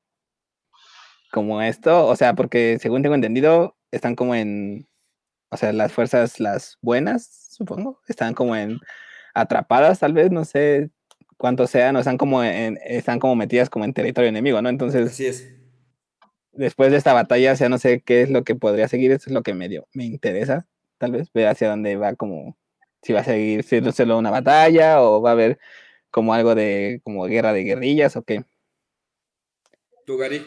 como 1.31 1.62
esto, 1.62 2.08
o 2.08 2.15
sea, 2.15 2.34
porque 2.34 2.79
según 2.79 3.03
tengo 3.03 3.15
entendido, 3.15 3.77
están 3.91 4.15
como 4.15 4.34
en, 4.36 4.88
o 5.49 5.58
sea, 5.58 5.73
las 5.73 5.93
fuerzas, 5.93 6.39
las 6.39 6.77
buenas, 6.81 7.49
supongo, 7.51 8.01
están 8.08 8.34
como 8.34 8.55
en 8.55 8.79
atrapadas, 9.35 9.99
tal 9.99 10.13
vez, 10.13 10.31
no 10.31 10.45
sé, 10.45 10.89
cuántos 11.37 11.69
sean, 11.69 11.95
o 11.95 11.99
están 11.99 12.17
como, 12.17 12.43
en, 12.43 12.79
están 12.83 13.19
como 13.19 13.35
metidas 13.35 13.69
como 13.69 13.85
en 13.85 13.93
territorio 13.93 14.29
enemigo, 14.29 14.61
¿no? 14.61 14.69
Entonces, 14.69 15.11
Así 15.11 15.27
es. 15.27 15.53
después 16.53 16.89
de 16.89 16.97
esta 16.97 17.13
batalla, 17.13 17.53
o 17.53 17.55
sea, 17.55 17.69
no 17.69 17.77
sé 17.77 18.01
qué 18.01 18.21
es 18.23 18.31
lo 18.31 18.43
que 18.43 18.55
podría 18.55 18.87
seguir, 18.87 19.11
eso 19.11 19.29
es 19.29 19.33
lo 19.33 19.43
que 19.43 19.53
medio 19.53 19.87
me 19.93 20.05
interesa, 20.05 20.65
tal 20.97 21.11
vez, 21.11 21.31
ver 21.33 21.47
hacia 21.47 21.69
dónde 21.69 21.97
va 21.97 22.15
como, 22.15 22.57
si 23.03 23.13
va 23.13 23.19
a 23.19 23.23
seguir 23.25 23.63
siendo 23.63 23.91
solo 23.91 24.17
una 24.17 24.31
batalla 24.31 25.01
o 25.01 25.21
va 25.21 25.31
a 25.31 25.33
haber 25.33 25.59
como 26.09 26.33
algo 26.33 26.55
de, 26.55 27.01
como 27.03 27.25
guerra 27.25 27.53
de 27.53 27.63
guerrillas 27.63 28.15
o 28.15 28.23
qué. 28.23 28.45
¿Tú, 30.05 30.17
Gary? 30.17 30.41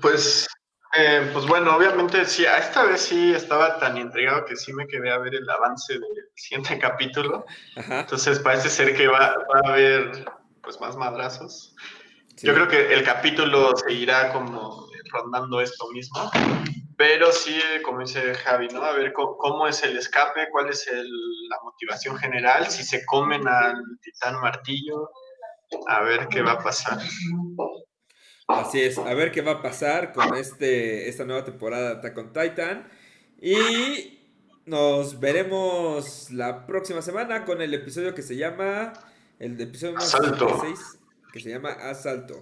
Pues 0.00 0.48
eh, 0.96 1.30
pues 1.32 1.46
bueno, 1.46 1.76
obviamente 1.76 2.24
sí, 2.24 2.44
a 2.46 2.58
esta 2.58 2.84
vez 2.84 3.02
sí 3.02 3.32
estaba 3.32 3.78
tan 3.78 3.96
intrigado 3.96 4.44
que 4.44 4.56
sí 4.56 4.72
me 4.72 4.86
quedé 4.88 5.10
a 5.10 5.18
ver 5.18 5.34
el 5.36 5.48
avance 5.48 5.92
del 5.92 6.02
siguiente 6.34 6.78
capítulo. 6.80 7.46
Entonces 7.76 8.40
parece 8.40 8.68
ser 8.68 8.96
que 8.96 9.06
va, 9.06 9.26
a 9.26 9.68
haber 9.68 10.24
pues 10.62 10.80
más 10.80 10.96
madrazos. 10.96 11.74
Yo 12.42 12.54
creo 12.54 12.68
que 12.68 12.94
el 12.94 13.04
capítulo 13.04 13.76
seguirá 13.76 14.32
como 14.32 14.88
rondando 15.12 15.60
esto 15.60 15.88
mismo, 15.90 16.30
pero 16.96 17.32
sí, 17.32 17.60
como 17.84 18.00
dice 18.00 18.34
Javi, 18.34 18.68
¿no? 18.68 18.82
A 18.82 18.92
ver 18.92 19.12
cómo, 19.12 19.68
es 19.68 19.82
el 19.82 19.96
escape, 19.96 20.48
cuál 20.50 20.70
es 20.70 20.88
la 20.90 21.56
motivación 21.62 22.16
general, 22.16 22.66
si 22.68 22.82
se 22.82 23.04
comen 23.04 23.46
al 23.46 23.76
titán 24.00 24.40
martillo, 24.40 25.10
a 25.88 26.00
ver 26.02 26.28
qué 26.28 26.42
va 26.42 26.52
a 26.52 26.58
pasar. 26.58 26.98
Así 28.54 28.80
es, 28.80 28.98
a 28.98 29.14
ver 29.14 29.32
qué 29.32 29.42
va 29.42 29.52
a 29.52 29.62
pasar 29.62 30.12
con 30.12 30.36
este, 30.36 31.08
esta 31.08 31.24
nueva 31.24 31.44
temporada 31.44 31.90
de 31.90 31.96
Attack 31.96 32.18
on 32.18 32.32
Titan. 32.32 32.88
Y 33.40 34.18
nos 34.66 35.20
veremos 35.20 36.30
la 36.30 36.66
próxima 36.66 37.02
semana 37.02 37.44
con 37.44 37.62
el 37.62 37.72
episodio 37.74 38.14
que 38.14 38.22
se 38.22 38.36
llama. 38.36 38.92
El 39.38 39.60
episodio 39.60 39.96
Asalto. 39.96 40.62
que 41.32 41.40
se 41.40 41.50
llama 41.50 41.70
Asalto. 41.70 42.40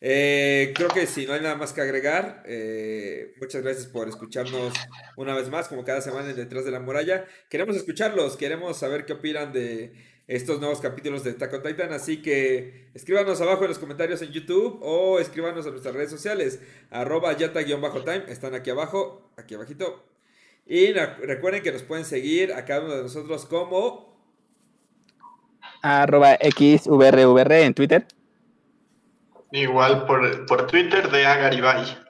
Eh, 0.00 0.72
creo 0.74 0.88
que 0.88 1.06
si 1.06 1.26
no 1.26 1.32
hay 1.32 1.40
nada 1.40 1.54
más 1.54 1.72
que 1.72 1.80
agregar, 1.80 2.42
eh, 2.46 3.34
muchas 3.40 3.62
gracias 3.62 3.86
por 3.86 4.08
escucharnos 4.08 4.74
una 5.16 5.34
vez 5.34 5.48
más, 5.48 5.68
como 5.68 5.84
cada 5.84 6.00
semana 6.00 6.28
en 6.30 6.36
Detrás 6.36 6.64
de 6.64 6.70
la 6.70 6.80
Muralla. 6.80 7.24
Queremos 7.48 7.76
escucharlos, 7.76 8.36
queremos 8.36 8.76
saber 8.76 9.06
qué 9.06 9.14
opinan 9.14 9.52
de 9.52 9.92
estos 10.28 10.58
nuevos 10.58 10.80
capítulos 10.80 11.22
de 11.24 11.30
Attack 11.32 11.54
on 11.54 11.62
Titan. 11.62 11.92
Así 11.92 12.20
que 12.22 12.88
escríbanos 12.94 13.40
abajo 13.40 13.62
en 13.62 13.68
los 13.68 13.78
comentarios 13.78 14.22
en 14.22 14.32
YouTube 14.32 14.78
o 14.82 15.18
escríbanos 15.20 15.66
a 15.66 15.70
nuestras 15.70 15.94
redes 15.94 16.10
sociales. 16.10 16.60
Arroba 16.90 17.36
yata-time. 17.36 18.24
Están 18.28 18.54
aquí 18.54 18.70
abajo, 18.70 19.30
aquí 19.36 19.54
abajito. 19.54 20.04
Y 20.66 20.92
recuerden 20.92 21.62
que 21.62 21.72
nos 21.72 21.82
pueden 21.82 22.04
seguir 22.04 22.52
a 22.52 22.64
cada 22.64 22.80
uno 22.84 22.96
de 22.96 23.02
nosotros 23.02 23.46
como... 23.46 24.16
Arroba 25.82 26.36
XVRVR 26.36 27.62
en 27.62 27.74
Twitter. 27.74 28.06
Igual 29.52 30.06
por, 30.06 30.46
por 30.46 30.66
Twitter 30.66 31.08
de 31.08 31.24
Agaribay. 31.24 32.06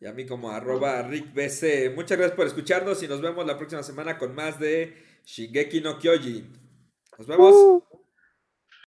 Y 0.00 0.06
a 0.06 0.12
mí 0.12 0.26
como 0.26 0.50
arroba 0.50 1.02
RickBC. 1.02 1.94
Muchas 1.96 2.18
gracias 2.18 2.36
por 2.36 2.46
escucharnos 2.46 3.02
y 3.02 3.08
nos 3.08 3.20
vemos 3.20 3.44
la 3.44 3.56
próxima 3.56 3.82
semana 3.82 4.16
con 4.16 4.32
más 4.34 4.60
de 4.60 4.96
Shigeki 5.24 5.80
no 5.80 5.98
Kyojin. 5.98 6.67
Nos 7.18 7.26
vemos. 7.26 7.82